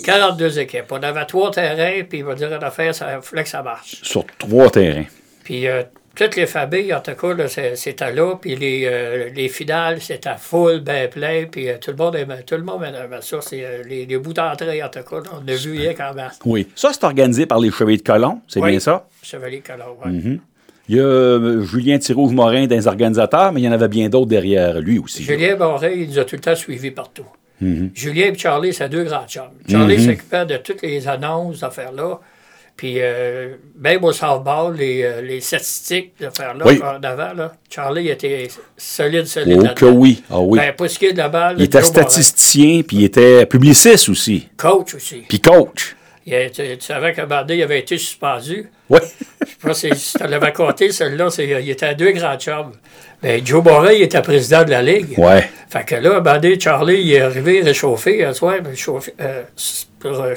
42 0.04 0.58
équipes. 0.60 0.84
On 0.90 1.02
avait 1.02 1.24
trois 1.26 1.50
terrains, 1.50 2.02
puis 2.08 2.18
il 2.18 2.24
va 2.24 2.34
dire 2.34 2.48
une 2.54 2.62
affaire, 2.64 2.94
ça 2.94 3.20
fallait 3.20 3.42
que 3.42 3.48
ça 3.48 3.62
marche. 3.62 3.96
Sur 4.02 4.24
trois 4.38 4.70
terrains. 4.70 5.04
Puis 5.44 5.66
euh, 5.66 5.82
toutes 6.14 6.36
les 6.36 6.46
familles, 6.46 6.92
en 6.94 7.00
tout 7.00 7.12
cas, 7.14 7.34
là, 7.34 7.48
c'est- 7.48 7.76
c'était 7.76 8.12
là. 8.12 8.34
Puis 8.40 8.56
les, 8.56 8.82
euh, 8.86 9.28
les 9.34 9.48
finales, 9.48 10.00
c'était 10.00 10.36
full, 10.38 10.80
ben 10.80 11.08
plein. 11.08 11.44
Puis 11.50 11.68
euh, 11.68 11.76
tout 11.80 11.90
le 11.90 11.96
monde 11.96 12.16
aimait, 12.16 12.42
tout 12.42 12.56
le 12.56 12.62
monde 12.64 12.82
aimait 12.84 13.20
ça. 13.22 13.38
C'est 13.40 13.64
euh, 13.64 13.82
les, 13.88 14.04
les 14.06 14.18
bouts 14.18 14.32
d'entrée, 14.34 14.82
en 14.82 14.88
tout 14.88 15.00
cas, 15.02 15.16
là, 15.16 15.30
on 15.42 15.48
a 15.48 15.54
vu 15.54 15.76
hier 15.76 15.94
quand 15.96 16.14
même. 16.14 16.30
Oui. 16.44 16.68
Ça, 16.74 16.90
c'est 16.92 17.04
organisé 17.04 17.46
par 17.46 17.58
les 17.60 17.70
Chevaliers 17.70 17.98
de 17.98 18.02
Colomb, 18.02 18.40
c'est 18.48 18.60
Oui. 18.60 18.70
bien 18.70 18.80
ça? 18.80 19.06
Chevalier 19.22 19.60
Colomb, 19.60 19.96
ouais. 20.04 20.38
Il 20.88 20.96
y 20.96 21.00
a 21.00 21.04
euh, 21.04 21.62
Julien 21.62 21.98
Thiroux-Morin 21.98 22.66
dans 22.66 22.74
les 22.76 22.86
organisateurs, 22.86 23.52
mais 23.52 23.60
il 23.60 23.64
y 23.64 23.68
en 23.68 23.72
avait 23.72 23.88
bien 23.88 24.08
d'autres 24.08 24.28
derrière 24.28 24.80
lui 24.80 24.98
aussi. 24.98 25.22
Julien 25.22 25.56
Morin, 25.56 25.90
il 25.90 26.08
nous 26.08 26.18
a 26.18 26.24
tout 26.24 26.36
le 26.36 26.40
temps 26.40 26.54
suivis 26.54 26.90
partout. 26.90 27.26
Julien 27.60 28.26
et 28.32 28.38
Charlie, 28.38 28.72
c'est 28.72 28.88
deux 28.88 29.04
grands 29.04 29.26
chums. 29.26 29.50
Charlie 29.68 30.02
s'occupait 30.04 30.46
de 30.46 30.56
toutes 30.58 30.82
les 30.82 31.06
annonces, 31.08 31.60
d'affaires-là. 31.60 32.20
Puis 32.76 32.94
euh, 32.98 33.56
même 33.76 34.04
au 34.04 34.12
softball, 34.12 34.76
les, 34.76 35.02
euh, 35.02 35.20
les 35.20 35.40
statistiques 35.40 36.12
d'affaires-là 36.20 36.64
Oui. 36.64 36.78
qu'on 36.78 36.86
avait, 37.02 37.34
là, 37.34 37.52
Charlie 37.68 38.08
était 38.08 38.46
solide, 38.76 39.26
solide. 39.26 39.58
Oh 39.72 39.74
que 39.74 39.84
oui. 39.86 40.22
Ah 40.30 40.38
oui. 40.38 40.60
Ben, 40.60 40.72
pour 40.76 40.88
ce 40.88 40.96
qui 40.96 41.06
est 41.06 41.12
de 41.12 41.18
la 41.18 41.28
balle, 41.28 41.56
il 41.58 41.64
était 41.64 41.82
statisticien, 41.82 42.82
puis 42.86 42.98
il 42.98 43.04
était 43.04 43.46
publiciste 43.46 44.08
aussi, 44.08 44.46
coach 44.56 44.94
aussi. 44.94 45.24
puis 45.28 45.40
coach. 45.40 45.96
Il 46.24 46.34
a 46.34 46.48
tu 46.50 46.62
savais 46.80 47.14
qu'à 47.14 47.26
il 47.48 47.62
avait 47.62 47.80
été 47.80 47.98
suspendu. 47.98 48.70
Oui. 48.88 49.00
Je 49.64 49.72
sais 49.72 49.88
pas 49.88 49.94
si 49.96 50.16
tu 50.18 50.24
l'avais 50.26 50.52
compté, 50.52 50.92
celui-là, 50.92 51.30
c'est- 51.30 51.46
il 51.46 51.70
était 51.70 51.86
à 51.86 51.94
deux 51.94 52.12
grands 52.12 52.36
chums. 52.38 52.72
Ben, 53.22 53.44
Joe 53.44 53.62
il 53.96 54.02
était 54.02 54.22
président 54.22 54.62
de 54.64 54.70
la 54.70 54.82
Ligue. 54.82 55.18
Ouais. 55.18 55.50
Fait 55.68 55.84
que 55.84 55.96
là, 55.96 56.20
donné, 56.38 56.60
Charlie, 56.60 57.00
il 57.02 57.12
est 57.14 57.20
arrivé 57.20 57.60
réchauffé 57.62 58.24
un 58.24 58.32
soir 58.32 58.54
réchauffé, 58.64 59.12
euh, 59.20 59.42
pour 59.98 60.12
euh, 60.20 60.34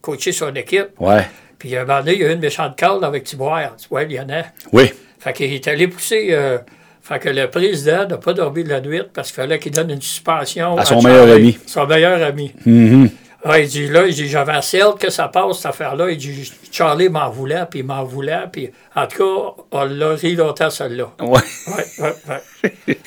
coacher 0.00 0.32
son 0.32 0.52
équipe. 0.54 0.88
Ouais. 0.98 1.24
Puis 1.58 1.76
un 1.76 1.84
moment 1.84 2.00
donné, 2.00 2.14
il 2.14 2.20
y 2.20 2.24
a 2.24 2.30
eu 2.30 2.32
une 2.34 2.40
méchante 2.40 2.76
call 2.76 3.04
avec 3.04 3.22
Tiboire. 3.24 3.76
Tiboire 3.76 4.04
Lyonnais. 4.04 4.44
Oui. 4.72 4.92
Fait 5.20 5.32
qu'il 5.32 5.52
est 5.52 5.68
allé 5.68 5.86
pousser. 5.86 6.28
euh, 6.32 6.58
fait 7.00 7.18
que 7.20 7.28
le 7.28 7.48
président 7.48 8.06
n'a 8.08 8.16
pas 8.16 8.32
dormi 8.32 8.64
de 8.64 8.70
la 8.70 8.80
nuit 8.80 9.02
parce 9.12 9.28
qu'il 9.30 9.36
fallait 9.36 9.58
qu'il 9.58 9.72
donne 9.72 9.90
une 9.90 10.00
suspension 10.02 10.76
À 10.76 10.84
son 10.84 11.00
Charlie, 11.00 11.06
meilleur 11.18 11.36
ami. 11.36 11.58
Son 11.66 11.86
meilleur 11.86 12.22
ami. 12.22 12.52
Mhm. 12.66 13.10
Ah, 13.46 13.58
il 13.60 13.68
dit 13.68 13.88
là, 13.88 14.06
il 14.06 14.14
dit, 14.14 14.26
j'avais 14.26 14.52
assez 14.52 14.80
hâte 14.80 14.98
que 14.98 15.10
ça 15.10 15.28
passe, 15.28 15.58
cette 15.58 15.66
affaire-là. 15.66 16.10
Il 16.10 16.16
dit, 16.16 16.50
Charlie 16.72 17.10
m'en 17.10 17.28
voulait, 17.28 17.64
puis 17.70 17.80
il 17.80 17.84
m'en 17.84 18.02
voulait, 18.02 18.44
puis 18.50 18.70
en 18.96 19.06
tout 19.06 19.18
cas, 19.18 19.62
on 19.70 19.84
l'a 19.84 20.14
ri 20.14 20.34
longtemps, 20.34 20.70
celle-là. 20.70 21.12
Ouais. 21.20 21.28
Ouais, 21.28 21.84
ouais, 21.98 22.72
ouais. 22.88 22.98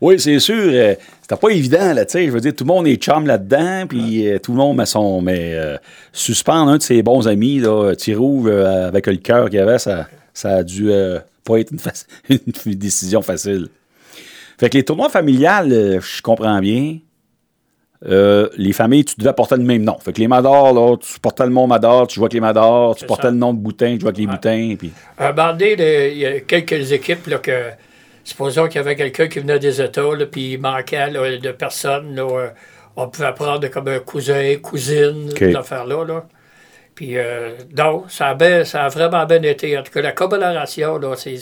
Oui, 0.00 0.18
c'est 0.18 0.38
sûr. 0.38 0.54
euh, 0.56 0.94
c'était 1.20 1.36
pas 1.36 1.50
évident, 1.50 1.92
là, 1.92 2.06
tu 2.06 2.12
sais. 2.12 2.26
Je 2.26 2.30
veux 2.30 2.40
dire, 2.40 2.54
tout 2.54 2.64
le 2.64 2.68
monde 2.68 2.86
est 2.86 2.96
chum 2.96 3.26
là-dedans, 3.26 3.84
puis 3.86 4.26
euh, 4.28 4.38
tout 4.38 4.52
le 4.52 4.58
monde 4.58 4.78
met 4.78 4.86
son. 4.86 5.20
Mais 5.20 5.52
euh, 5.54 5.76
suspendre 6.10 6.70
un 6.70 6.78
de 6.78 6.82
ses 6.82 7.02
bons 7.02 7.28
amis, 7.28 7.58
là, 7.60 7.92
euh, 7.92 8.88
avec 8.88 9.06
le 9.06 9.16
cœur 9.16 9.50
qu'il 9.50 9.58
avait, 9.58 9.78
ça, 9.78 10.06
ça 10.32 10.56
a 10.56 10.62
dû 10.62 10.90
euh, 10.90 11.18
pas 11.44 11.58
être 11.58 11.70
une, 11.70 12.38
une 12.64 12.74
décision 12.74 13.20
facile. 13.20 13.68
Fait 14.58 14.70
que 14.70 14.78
les 14.78 14.84
tournois 14.84 15.10
familiales, 15.10 16.00
je 16.00 16.22
comprends 16.22 16.60
bien. 16.60 16.96
Euh, 18.08 18.48
les 18.56 18.72
familles, 18.72 19.04
tu 19.04 19.14
devais 19.18 19.32
porter 19.32 19.56
le 19.56 19.62
même 19.62 19.82
nom. 19.84 19.96
Fait 20.00 20.12
que 20.12 20.18
les 20.18 20.26
Madors, 20.26 20.72
là, 20.74 20.96
tu 20.96 21.20
portais 21.20 21.44
le 21.44 21.50
nom 21.50 21.66
Mador, 21.68 22.08
tu 22.08 22.16
jouais 22.16 22.24
avec 22.24 22.32
les 22.34 22.40
Madors, 22.40 22.96
tu 22.96 23.06
portais 23.06 23.28
ça. 23.28 23.30
le 23.30 23.36
nom 23.36 23.54
de 23.54 23.58
Boutin, 23.58 23.94
tu 23.94 24.00
jouais 24.00 24.08
avec 24.08 24.18
les 24.18 24.26
Boutins, 24.26 24.74
puis. 24.76 24.92
Un 25.18 25.32
moment 25.32 25.52
donné, 25.52 25.76
le- 25.76 26.10
il 26.10 26.18
y 26.18 26.26
a 26.26 26.40
quelques 26.40 26.90
équipes 26.92 27.26
là, 27.28 27.38
que. 27.38 27.52
Supposons 28.24 28.66
qu'il 28.68 28.76
y 28.76 28.78
avait 28.78 28.94
quelqu'un 28.94 29.26
qui 29.26 29.40
venait 29.40 29.58
des 29.58 29.80
États, 29.82 30.00
là, 30.16 30.26
puis 30.30 30.52
il 30.52 30.60
manquait 30.60 31.10
là, 31.10 31.36
de 31.38 31.50
personnes. 31.52 32.14
là, 32.14 32.22
euh, 32.22 32.48
on 32.96 33.08
pouvait 33.08 33.26
apprendre 33.26 33.66
comme 33.68 33.88
un 33.88 33.98
cousin, 33.98 34.54
cousine, 34.62 35.28
OK. 35.30 35.38
cette 35.38 35.56
affaire-là. 35.56 36.04
Là. 36.04 36.24
Puis, 36.94 37.16
euh, 37.16 37.50
non, 37.76 38.04
ça 38.08 38.28
a, 38.28 38.34
bien- 38.34 38.64
ça 38.64 38.84
a 38.84 38.88
vraiment 38.88 39.24
bien 39.26 39.42
été. 39.42 39.76
En 39.78 39.82
tout 39.82 39.90
cas, 39.92 40.02
la 40.02 40.12
collaboration, 40.12 40.98
là, 40.98 41.14
c'est. 41.16 41.38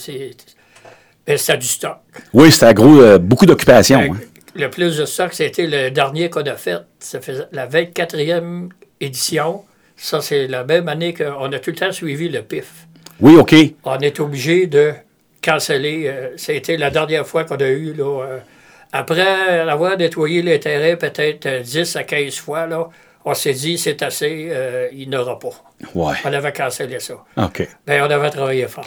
ben, 1.26 1.36
du 1.58 1.66
stock. 1.66 1.98
Oui, 2.32 2.50
c'était 2.50 2.72
gros, 2.74 3.00
euh, 3.00 3.18
beaucoup 3.18 3.46
d'occupation. 3.46 3.98
Hein. 4.00 4.16
Le 4.60 4.68
plus 4.68 4.98
de 4.98 5.06
stock, 5.06 5.32
c'était 5.32 5.66
le 5.66 5.90
dernier 5.90 6.28
qu'on 6.28 6.42
a 6.42 6.54
fait. 6.54 6.80
Ça 6.98 7.18
faisait 7.22 7.46
la 7.52 7.66
24e 7.66 8.68
édition. 9.00 9.64
Ça, 9.96 10.20
c'est 10.20 10.46
la 10.48 10.64
même 10.64 10.86
année 10.88 11.14
qu'on 11.14 11.50
a 11.50 11.58
tout 11.58 11.70
le 11.70 11.76
temps 11.76 11.92
suivi 11.92 12.28
le 12.28 12.42
PIF. 12.42 12.86
Oui, 13.20 13.36
OK. 13.36 13.54
On 13.84 13.98
est 14.00 14.20
obligé 14.20 14.66
de 14.66 14.92
canceller. 15.42 16.02
euh, 16.08 16.28
C'était 16.36 16.76
la 16.76 16.90
dernière 16.90 17.26
fois 17.26 17.44
qu'on 17.44 17.56
a 17.56 17.68
eu. 17.68 17.94
Là, 17.94 18.22
euh, 18.22 18.38
après 18.92 19.60
avoir 19.60 19.96
nettoyé 19.96 20.42
les 20.42 20.60
terrains 20.60 20.96
peut-être 20.96 21.46
euh, 21.46 21.60
10 21.60 21.96
à 21.96 22.04
15 22.04 22.34
fois, 22.36 22.66
là, 22.66 22.88
on 23.24 23.32
s'est 23.32 23.54
dit 23.54 23.78
c'est 23.78 24.02
assez, 24.02 24.48
euh, 24.50 24.88
il 24.92 25.08
n'aura 25.08 25.38
pas. 25.38 25.50
Ouais. 25.94 26.16
On 26.26 26.32
avait 26.34 26.52
cancellé 26.52 27.00
ça. 27.00 27.14
OK. 27.38 27.66
Ben, 27.86 28.02
on 28.06 28.10
avait 28.10 28.28
travaillé 28.30 28.66
fort. 28.68 28.84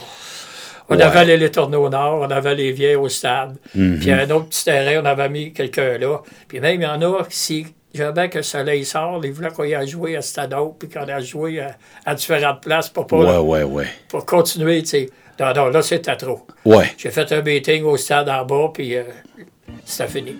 On 0.90 0.96
Ouais. 0.96 1.02
avait 1.02 1.20
allé 1.20 1.38
les 1.38 1.50
tourner 1.52 1.78
au 1.78 1.90
nord, 1.90 2.20
on 2.28 2.32
avait 2.32 2.56
les 2.56 2.72
vieux 2.72 3.00
au 3.00 3.08
stade. 3.10 3.56
Mhm. 3.74 4.00
Puis 4.00 4.12
un 4.12 4.30
autre 4.32 4.48
petit 4.50 4.66
terrain, 4.66 5.02
on 5.02 5.06
avait 5.06 5.30
mis 5.30 5.54
quelqu'un 5.54 5.98
là. 5.98 6.22
Puis 6.48 6.60
même, 6.60 6.82
il 6.82 6.84
y 6.84 6.88
en 6.88 7.02
a, 7.02 7.24
si 7.30 7.66
jamais 7.94 8.30
que 8.30 8.38
le 8.40 8.44
soleil 8.44 8.84
sort, 8.86 9.22
ils 9.24 9.32
voulaient 9.32 9.50
qu'on 9.52 9.64
y 9.64 9.74
aille 9.76 9.88
jouer 9.88 10.18
à 10.18 10.22
stade 10.22 10.54
Haut, 10.54 10.76
puis 10.78 10.90
qu'on 10.90 11.08
aille 11.08 11.26
jouer 11.26 11.62
à, 11.62 11.78
à 12.06 12.16
différentes 12.16 12.62
places 12.62 12.90
pour, 12.90 13.08
pas, 13.08 13.18
Ouais, 13.18 13.38
ouais, 13.38 13.64
ouais. 13.64 13.88
pour 14.10 14.26
continuer, 14.26 14.82
tu 14.84 14.90
sais. 14.90 15.10
Non, 15.40 15.54
non, 15.56 15.68
là, 15.70 15.82
c'était 15.82 16.16
trop. 16.16 16.46
Ouais. 16.66 16.92
J'ai 16.98 17.10
fait 17.12 17.32
un 17.32 17.42
meeting 17.42 17.84
au 17.86 17.98
stade 17.98 18.30
en 18.30 18.46
bas, 18.46 18.70
puis 18.74 18.96
euh, 18.96 19.04
c'était 19.86 20.10
fini. 20.12 20.36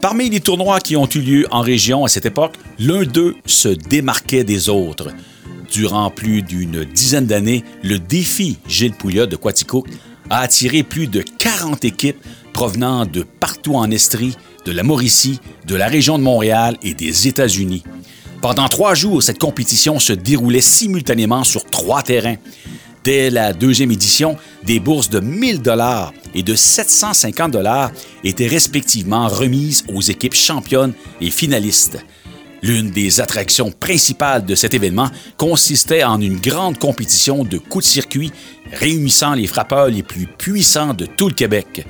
Parmi 0.00 0.30
les 0.30 0.40
tournois 0.40 0.78
qui 0.80 0.96
ont 0.96 1.08
eu 1.14 1.18
lieu 1.20 1.46
en 1.50 1.60
région 1.62 2.04
à 2.04 2.08
cette 2.08 2.26
époque, 2.26 2.52
l'un 2.78 3.02
d'eux 3.02 3.34
se 3.44 3.68
démarquait 3.68 4.44
des 4.44 4.68
autres. 4.68 5.08
Durant 5.70 6.10
plus 6.10 6.42
d'une 6.42 6.84
dizaine 6.84 7.26
d'années, 7.26 7.64
le 7.82 7.98
défi 7.98 8.58
Gilles 8.66 8.92
Pouliot 8.92 9.26
de 9.26 9.36
Quaticook 9.36 9.86
a 10.28 10.40
attiré 10.40 10.82
plus 10.82 11.06
de 11.06 11.22
40 11.22 11.84
équipes 11.84 12.18
provenant 12.52 13.06
de 13.06 13.22
partout 13.22 13.76
en 13.76 13.90
Estrie, 13.90 14.36
de 14.64 14.72
la 14.72 14.82
Mauricie, 14.82 15.40
de 15.66 15.76
la 15.76 15.86
région 15.86 16.18
de 16.18 16.24
Montréal 16.24 16.76
et 16.82 16.94
des 16.94 17.28
États-Unis. 17.28 17.84
Pendant 18.40 18.68
trois 18.68 18.94
jours, 18.94 19.22
cette 19.22 19.38
compétition 19.38 19.98
se 19.98 20.12
déroulait 20.12 20.60
simultanément 20.60 21.44
sur 21.44 21.64
trois 21.64 22.02
terrains. 22.02 22.36
Dès 23.04 23.30
la 23.30 23.52
deuxième 23.52 23.92
édition, 23.92 24.36
des 24.64 24.80
bourses 24.80 25.08
de 25.08 25.20
1000 25.20 25.62
dollars 25.62 26.12
et 26.34 26.42
de 26.42 26.54
750 26.54 27.52
dollars 27.52 27.92
étaient 28.24 28.46
respectivement 28.46 29.28
remises 29.28 29.84
aux 29.88 30.02
équipes 30.02 30.34
championnes 30.34 30.92
et 31.20 31.30
finalistes. 31.30 32.04
L'une 32.62 32.90
des 32.90 33.20
attractions 33.20 33.70
principales 33.70 34.44
de 34.44 34.54
cet 34.54 34.74
événement 34.74 35.10
consistait 35.36 36.04
en 36.04 36.20
une 36.20 36.38
grande 36.38 36.78
compétition 36.78 37.44
de 37.44 37.58
coups 37.58 37.86
de 37.86 37.90
circuit 37.90 38.32
réunissant 38.72 39.34
les 39.34 39.46
frappeurs 39.46 39.88
les 39.88 40.02
plus 40.02 40.26
puissants 40.26 40.92
de 40.92 41.06
tout 41.06 41.28
le 41.28 41.34
Québec. 41.34 41.86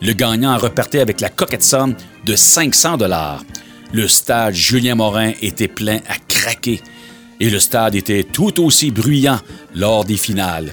Le 0.00 0.12
gagnant 0.12 0.56
repartait 0.56 1.00
avec 1.00 1.20
la 1.20 1.28
coquette 1.28 1.62
somme 1.62 1.94
de 2.24 2.36
500 2.36 2.96
dollars. 2.96 3.44
Le 3.92 4.08
stade 4.08 4.54
Julien 4.54 4.94
Morin 4.94 5.32
était 5.40 5.68
plein 5.68 5.98
à 6.08 6.16
craquer 6.26 6.80
et 7.40 7.50
le 7.50 7.58
stade 7.58 7.94
était 7.94 8.24
tout 8.24 8.62
aussi 8.62 8.90
bruyant 8.90 9.38
lors 9.74 10.04
des 10.04 10.16
finales. 10.16 10.72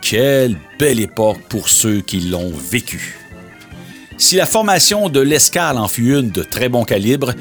Quelle 0.00 0.56
belle 0.78 1.00
époque 1.00 1.40
pour 1.48 1.68
ceux 1.68 2.00
qui 2.00 2.20
l'ont 2.20 2.52
vécu. 2.52 3.18
Si 4.18 4.36
la 4.36 4.46
formation 4.46 5.08
de 5.08 5.20
l'Escale 5.20 5.76
en 5.76 5.88
fut 5.88 6.16
une 6.16 6.30
de 6.30 6.42
très 6.42 6.68
bon 6.68 6.84
calibre, 6.84 7.32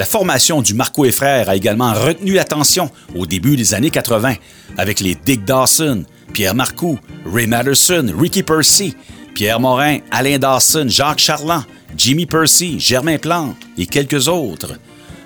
la 0.00 0.06
formation 0.06 0.62
du 0.62 0.72
Marco 0.72 1.04
et 1.04 1.12
Frères 1.12 1.50
a 1.50 1.56
également 1.56 1.92
retenu 1.92 2.32
l'attention 2.32 2.90
au 3.14 3.26
début 3.26 3.54
des 3.54 3.74
années 3.74 3.90
80 3.90 4.32
avec 4.78 4.98
les 5.00 5.14
Dick 5.14 5.44
Dawson, 5.44 6.04
Pierre 6.32 6.54
Marcoux, 6.54 6.98
Ray 7.30 7.46
Matterson, 7.46 8.10
Ricky 8.18 8.42
Percy, 8.42 8.96
Pierre 9.34 9.60
Morin, 9.60 9.98
Alain 10.10 10.38
Dawson, 10.38 10.86
Jacques 10.88 11.18
Charland, 11.18 11.64
Jimmy 11.98 12.24
Percy, 12.24 12.80
Germain 12.80 13.18
Plante 13.18 13.58
et 13.76 13.84
quelques 13.84 14.26
autres. 14.26 14.72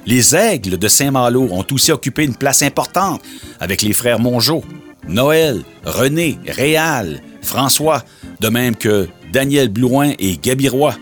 Les 0.07 0.35
Aigles 0.35 0.77
de 0.77 0.89
Saint-Malo 0.89 1.47
ont 1.53 1.65
aussi 1.71 1.93
occupé 1.93 2.25
une 2.25 2.35
place 2.35 2.63
importante 2.63 3.23
avec 3.61 3.81
les 3.81 3.93
frères 3.93 4.19
Mongeau, 4.19 4.65
Noël, 5.07 5.63
René, 5.85 6.37
Réal, 6.49 7.21
François, 7.43 8.03
de 8.41 8.49
même 8.49 8.75
que 8.75 9.07
Daniel 9.33 9.69
Blouin 9.69 10.15
et 10.19 10.37
Gaby 10.37 10.69
Roy. 10.69 10.97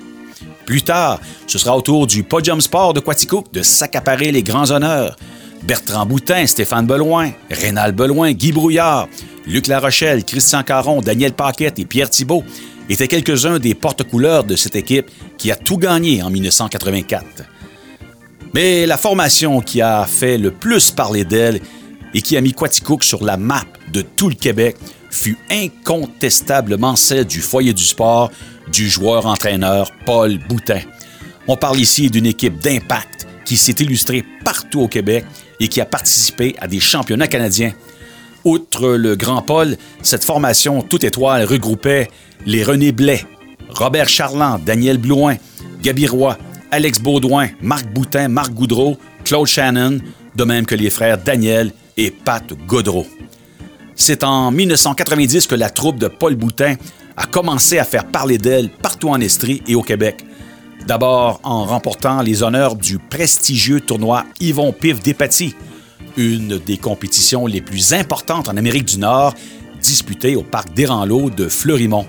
Plus 0.67 0.83
tard, 0.83 1.21
ce 1.47 1.59
sera 1.59 1.77
au 1.77 1.81
tour 1.81 2.07
du 2.07 2.23
Podium 2.23 2.61
Sport 2.61 2.95
de 2.95 3.01
Quaticook 3.01 3.53
de 3.53 3.63
s'accaparer 3.63 4.33
les 4.33 4.43
grands 4.43 4.71
honneurs. 4.71 5.17
Bertrand 5.63 6.07
Boutin, 6.07 6.47
Stéphane 6.47 6.87
Beloin, 6.87 7.33
Rénal 7.51 7.93
Beloin, 7.93 8.33
Guy 8.33 8.53
Brouillard, 8.53 9.09
Luc 9.47 9.67
Larochelle, 9.67 10.25
Christian 10.25 10.63
Caron, 10.63 11.01
Daniel 11.01 11.33
Paquette 11.33 11.79
et 11.79 11.85
Pierre 11.85 12.11
Thibault 12.11 12.45
étaient 12.89 13.09
quelques-uns 13.09 13.59
des 13.59 13.75
porte-couleurs 13.75 14.45
de 14.45 14.57
cette 14.57 14.77
équipe 14.77 15.11
qui 15.39 15.51
a 15.51 15.57
tout 15.57 15.79
gagné 15.79 16.23
en 16.23 16.31
1984. 16.31 17.25
Mais 18.55 18.87
la 18.87 18.99
formation 18.99 19.61
qui 19.61 19.81
a 19.81 20.05
fait 20.05 20.37
le 20.37 20.51
plus 20.51 20.91
parler 20.91 21.25
d'elle 21.25 21.61
et 22.13 22.21
qui 22.21 22.37
a 22.37 22.41
mis 22.41 22.53
Quaticook 22.53 23.03
sur 23.03 23.25
la 23.25 23.37
map 23.37 23.65
de 23.93 24.03
tout 24.03 24.29
le 24.29 24.35
Québec 24.35 24.77
fut 25.11 25.39
incontestablement 25.51 26.97
celle 26.97 27.25
du 27.25 27.41
foyer 27.41 27.73
du 27.73 27.85
sport 27.85 28.31
du 28.71 28.89
joueur-entraîneur 28.89 29.91
Paul 30.05 30.39
Boutin. 30.39 30.81
On 31.49 31.57
parle 31.57 31.79
ici 31.79 32.11
d'une 32.11 32.27
équipe 32.27 32.59
d'impact 32.59 33.27
qui 33.45 33.57
s'est 33.57 33.73
illustrée 33.73 34.25
partout 34.45 34.83
au 34.83 34.89
Québec 34.89 35.25
et 35.61 35.69
qui 35.69 35.81
a 35.81 35.87
participé 35.87 36.55
à 36.61 36.67
des 36.67 36.81
championnats 36.81 37.27
canadiens. 37.27 37.73
Outre 38.45 38.91
le 38.91 39.17
Grand 39.17 39.43
Paul, 39.43 39.77
cette 40.03 40.25
formation 40.25 40.83
toute 40.83 41.05
étoile 41.05 41.45
regroupait 41.45 42.09
les 42.47 42.65
René 42.65 42.93
Blais, 42.93 43.25
Robert 43.71 44.09
Charland, 44.09 44.63
Daniel 44.65 44.99
Blouin, 44.99 45.37
Gaby 45.83 46.07
Roy, 46.07 46.37
Alex 46.71 47.01
Baudouin, 47.01 47.49
Marc 47.61 47.87
Boutin, 47.93 48.29
Marc 48.29 48.53
Goudreau, 48.53 48.99
Claude 49.25 49.47
Shannon, 49.47 49.99
de 50.35 50.45
même 50.45 50.67
que 50.67 50.75
les 50.75 50.91
frères 50.91 51.19
Daniel 51.19 51.73
et 51.97 52.11
Pat 52.11 52.45
Godreau. 52.67 53.07
C'est 53.95 54.25
en 54.25 54.51
1990 54.51 55.47
que 55.47 55.55
la 55.55 55.71
troupe 55.71 55.99
de 55.99 56.09
Paul 56.09 56.35
Boutin 56.35 56.77
a 57.17 57.27
commencé 57.27 57.79
à 57.79 57.85
faire 57.85 58.07
parler 58.07 58.39
d'elle 58.39 58.71
partout 58.71 59.09
en 59.09 59.21
Estrie 59.21 59.63
et 59.67 59.75
au 59.75 59.83
Québec. 59.83 60.25
D'abord 60.87 61.41
en 61.45 61.65
remportant 61.65 62.23
les 62.23 62.43
honneurs 62.43 62.75
du 62.75 62.99
prestigieux 62.99 63.81
tournoi 63.81 64.25
Yvon 64.41 64.73
Pif 64.73 65.01
Despatie, 65.01 65.55
une 66.17 66.59
des 66.59 66.77
compétitions 66.77 67.47
les 67.47 67.61
plus 67.61 67.93
importantes 67.95 68.49
en 68.49 68.57
Amérique 68.57 68.87
du 68.87 68.99
Nord, 68.99 69.35
disputée 69.81 70.37
au 70.37 70.43
parc 70.43 70.73
d'Éranlot 70.75 71.31
de 71.31 71.49
Fleurimont. 71.49 72.07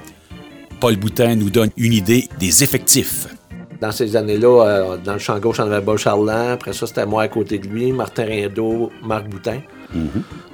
Paul 0.80 0.98
Boutin 0.98 1.36
nous 1.36 1.50
donne 1.50 1.70
une 1.78 1.94
idée 1.94 2.28
des 2.40 2.64
effectifs. 2.64 3.28
Dans 3.80 3.92
ces 3.92 4.16
années-là, 4.16 4.66
euh, 4.66 4.98
dans 4.98 5.14
le 5.14 5.20
champ 5.20 5.38
gauche, 5.40 5.60
on 5.60 5.64
avait 5.64 5.82
Bob 5.82 5.98
Charland. 5.98 6.52
Après 6.54 6.74
ça, 6.74 6.88
c'était 6.88 7.06
moi 7.06 7.24
à 7.24 7.28
côté 7.28 7.58
de 7.58 7.68
lui, 7.68 7.92
Martin 7.92 8.26
Rindeau, 8.26 8.92
Marc 9.04 9.28
Boutin. 9.28 9.60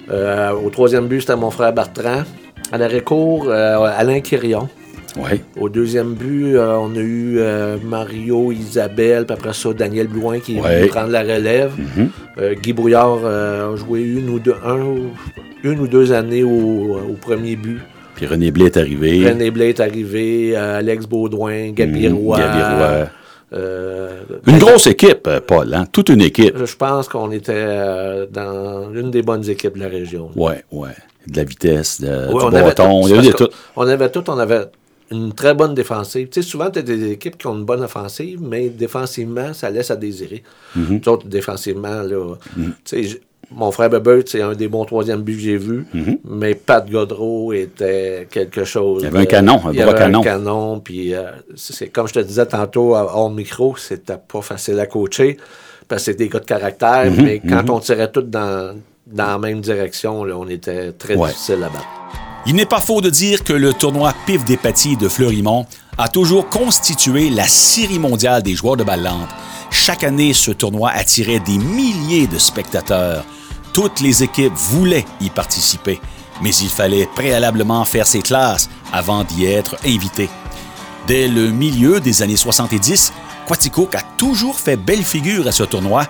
Euh, 0.10 0.51
au 0.51 0.70
troisième 0.70 1.08
but, 1.08 1.22
c'était 1.22 1.36
mon 1.36 1.51
frère 1.51 1.74
Bertrand. 1.74 2.24
À 2.71 2.77
l'arrêt-court, 2.77 3.45
euh, 3.49 3.79
Alain 3.97 4.19
Quirion. 4.21 4.69
Oui. 5.17 5.41
Au 5.59 5.69
deuxième 5.69 6.13
but, 6.13 6.55
euh, 6.55 6.75
on 6.77 6.95
a 6.95 6.99
eu 6.99 7.38
euh, 7.39 7.77
Mario, 7.83 8.51
Isabelle, 8.51 9.25
puis 9.25 9.33
après 9.33 9.53
ça, 9.53 9.73
Daniel 9.73 10.07
Blouin 10.07 10.39
qui 10.39 10.57
est 10.57 10.61
Ouais. 10.61 10.79
venu 10.81 10.88
prendre 10.89 11.09
la 11.09 11.21
relève. 11.21 11.71
Euh, 12.38 12.53
Guy 12.53 12.73
Brouillard 12.73 13.25
a 13.25 13.75
joué 13.75 14.01
une 14.01 14.29
ou 14.29 14.39
deux, 14.39 14.53
un 14.63 14.79
ou- 14.79 15.09
une 15.63 15.79
ou 15.79 15.88
deux 15.88 16.11
années 16.11 16.43
au, 16.43 16.49
au 17.09 17.13
premier 17.19 17.55
but. 17.55 17.79
Puis 18.15 18.27
René 18.27 18.51
Blais 18.51 18.65
est 18.65 18.77
arrivé. 18.77 19.27
René 19.27 19.49
Blais 19.49 19.69
est 19.69 19.79
arrivé, 19.79 20.55
Alex 20.55 21.07
Baudouin, 21.07 21.71
Gaby 21.71 22.07
Mhm, 22.09 22.15
Roy. 22.15 22.39
Euh, 23.51 24.19
Une 24.45 24.59
grosse 24.59 24.85
équipe, 24.85 25.27
Paul, 25.47 25.73
hein? 25.73 25.85
toute 25.91 26.09
une 26.09 26.21
équipe. 26.21 26.55
Je 26.63 26.75
pense 26.75 27.07
qu'on 27.09 27.31
était 27.31 27.51
euh, 27.55 28.27
dans 28.31 28.93
une 28.93 29.09
des 29.09 29.23
bonnes 29.23 29.49
équipes 29.49 29.73
de 29.73 29.79
la 29.79 29.88
région. 29.88 30.29
Ouais, 30.35 30.63
ouais. 30.71 30.89
De 31.29 31.38
la 31.38 31.43
vitesse, 31.43 32.01
de, 32.01 32.07
Oui, 32.33 32.39
du 32.39 32.45
on 32.45 32.53
avait 32.53 32.74
tout. 32.74 32.83
il 33.07 33.09
y 33.15 33.17
avait 33.19 33.31
tout. 33.33 33.50
On 33.75 33.88
avait 33.88 34.09
tout, 34.09 34.24
on 34.29 34.38
avait 34.39 34.65
une 35.12 35.33
très 35.33 35.53
bonne 35.53 35.74
défensive. 35.74 36.29
Tu 36.29 36.41
sais, 36.41 36.48
souvent, 36.48 36.69
tu 36.69 36.79
as 36.79 36.81
des 36.83 37.12
équipes 37.12 37.38
qui 37.38 37.48
ont 37.48 37.55
une 37.55 37.65
bonne 37.65 37.81
offensive, 37.83 38.39
mais 38.41 38.69
défensivement, 38.69 39.53
ça 39.53 39.69
laisse 39.69 39.89
à 39.91 39.95
désirer. 39.95 40.43
Autres, 41.07 41.27
défensivement, 41.27 42.01
là, 42.03 42.36
tu 42.86 43.03
sais, 43.09 43.21
mon 43.51 43.71
frère 43.71 43.89
Bebert, 43.89 44.21
c'est 44.27 44.43
un 44.43 44.53
des 44.53 44.67
bons 44.67 44.86
troisième 44.86 45.21
buts 45.24 45.33
que 45.36 45.41
j'ai 45.41 45.57
vus, 45.57 45.88
mais 46.24 46.53
Pat 46.53 46.88
Godreau 46.88 47.51
était 47.53 48.27
quelque 48.29 48.63
chose. 48.63 49.01
Il 49.01 49.05
y 49.05 49.07
avait 49.07 49.19
un 49.19 49.25
canon, 49.25 49.59
un 49.65 49.71
il 49.74 49.79
y 49.79 49.81
bras 49.81 49.89
avait 49.89 49.98
canon. 50.00 50.19
un 50.19 50.24
canon, 50.24 50.79
puis 50.79 51.15
euh, 51.15 51.31
c'est 51.55 51.88
comme 51.89 52.07
je 52.07 52.13
te 52.13 52.19
disais 52.19 52.45
tantôt, 52.45 52.95
hors 52.95 53.31
micro, 53.31 53.75
c'était 53.77 54.17
pas 54.31 54.41
facile 54.41 54.79
à 54.79 54.86
coacher, 54.86 55.38
parce 55.88 56.03
que 56.05 56.12
c'est 56.12 56.17
des 56.17 56.29
gars 56.29 56.39
de 56.39 56.45
caractère, 56.45 57.09
Mhm, 57.09 57.24
mais 57.24 57.39
quand 57.39 57.67
on 57.71 57.79
tirait 57.79 58.12
tous 58.12 58.21
dans, 58.21 58.75
dans 59.11 59.27
la 59.27 59.37
même 59.37 59.61
direction, 59.61 60.23
là, 60.23 60.35
on 60.37 60.47
était 60.47 60.91
très 60.93 61.15
Ouais. 61.15 61.29
difficile 61.29 61.63
à 61.63 61.69
battre. 61.69 61.87
Il 62.45 62.55
n'est 62.55 62.65
pas 62.65 62.79
faux 62.79 63.01
de 63.01 63.09
dire 63.09 63.43
que 63.43 63.53
le 63.53 63.73
tournoi 63.73 64.13
Pif 64.25 64.45
des 64.45 64.57
Pâtis 64.57 64.95
de 64.97 65.09
Fleurimont 65.09 65.65
a 65.97 66.07
toujours 66.07 66.47
constitué 66.47 67.29
la 67.29 67.45
série 67.47 67.99
mondiale 67.99 68.41
des 68.43 68.55
joueurs 68.55 68.77
de 68.77 68.83
balle 68.83 69.03
lente, 69.03 69.29
Chaque 69.71 70.03
année, 70.03 70.33
ce 70.33 70.49
tournoi 70.49 70.89
attirait 70.89 71.39
des 71.41 71.59
milliers 71.59 72.25
de 72.25 72.39
spectateurs. 72.39 73.23
Toutes 73.71 73.99
les 73.99 74.23
équipes 74.23 74.53
voulaient 74.55 75.05
y 75.21 75.29
participer, 75.29 76.01
mais 76.41 76.49
il 76.55 76.69
fallait 76.69 77.07
préalablement 77.13 77.85
faire 77.85 78.07
ses 78.07 78.23
classes 78.23 78.67
avant 78.91 79.23
d'y 79.23 79.45
être 79.45 79.75
invité. 79.85 80.27
Dès 81.05 81.27
le 81.27 81.51
milieu 81.51 81.99
des 81.99 82.23
années 82.23 82.35
70, 82.35 83.13
Quaticook 83.47 83.93
a 83.93 84.01
toujours 84.17 84.55
fait 84.55 84.75
belle 84.75 85.03
figure 85.03 85.47
à 85.47 85.51
ce 85.51 85.63
tournoi, 85.63 86.05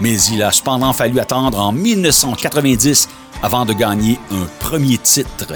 mais 0.00 0.20
il 0.32 0.42
a 0.42 0.50
cependant 0.50 0.92
fallu 0.92 1.18
attendre 1.20 1.58
en 1.58 1.72
1990 1.72 3.08
avant 3.42 3.64
de 3.64 3.72
gagner 3.72 4.18
un 4.30 4.46
premier 4.60 4.98
titre. 4.98 5.54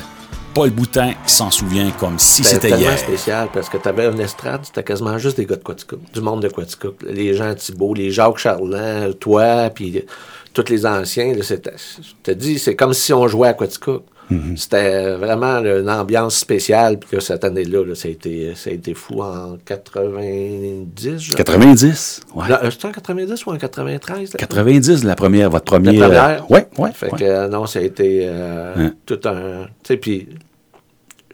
Paul 0.55 0.71
Boutin 0.71 1.13
s'en 1.27 1.51
souvient 1.51 1.91
comme 1.91 2.19
si 2.19 2.43
c'était 2.43 2.69
tellement 2.71 2.79
hier. 2.79 2.99
spécial 2.99 3.49
parce 3.53 3.69
que 3.69 3.77
tu 3.77 3.89
avais 3.89 4.07
une 4.07 4.21
estrade, 4.21 4.61
c'était 4.65 4.83
quasiment 4.83 5.19
juste 5.19 5.37
des 5.37 5.45
gars 5.45 5.57
de 5.57 5.63
Quaticook, 5.63 6.01
du 6.15 6.21
monde 6.23 6.41
de 6.43 6.49
Quaticook. 6.49 6.97
Les 7.07 7.35
gens 7.35 7.55
Thibault, 7.55 7.93
les 7.93 8.11
Jacques 8.11 8.39
Charland, 8.39 9.19
toi, 9.19 9.69
puis 9.75 10.03
tous 10.55 10.65
les 10.71 10.87
anciens. 10.87 11.35
c'était- 11.43 11.75
Je 11.99 12.13
te 12.23 12.31
dis, 12.31 12.59
c'est 12.59 12.75
comme 12.75 12.95
si 12.95 13.13
on 13.13 13.29
jouait 13.29 13.49
à 13.49 13.53
Quaticook. 13.55 14.05
Mm-hmm. 14.31 14.57
C'était 14.57 15.15
vraiment 15.17 15.61
là, 15.61 15.79
une 15.79 15.91
ambiance 15.91 16.37
spéciale. 16.37 16.99
Puis 16.99 17.11
que 17.11 17.21
cette 17.21 17.45
année-là, 17.45 17.85
là, 17.85 17.95
ça, 17.95 18.09
a 18.09 18.11
été, 18.11 18.55
ça 18.55 18.71
a 18.71 18.73
été 18.73 18.95
fou 18.95 19.23
en 19.23 19.57
90. 19.65 21.19
je 21.19 21.35
90? 21.37 22.21
Ouais. 22.35 22.45
Euh, 22.51 22.71
C'était 22.71 22.87
en 22.89 22.93
90 22.93 23.47
ou 23.47 23.51
en 23.53 23.57
93? 23.57 24.33
là? 24.33 24.39
90, 24.39 25.05
la 25.05 25.15
première, 25.15 25.51
votre 25.51 25.73
La 25.73 25.81
première. 25.81 26.09
première? 26.09 26.51
Ouais, 26.51 26.67
ouais. 26.79 26.93
Fait 26.93 27.13
ouais. 27.13 27.19
que 27.19 27.25
euh, 27.25 27.49
non, 27.49 27.67
ça 27.67 27.79
a 27.79 27.83
été 27.83 28.23
euh, 28.25 28.75
Hein. 28.77 28.93
tout 29.07 29.21
un. 29.25 29.65
Tu 29.83 29.89
sais, 29.89 29.97
puis 29.97 30.29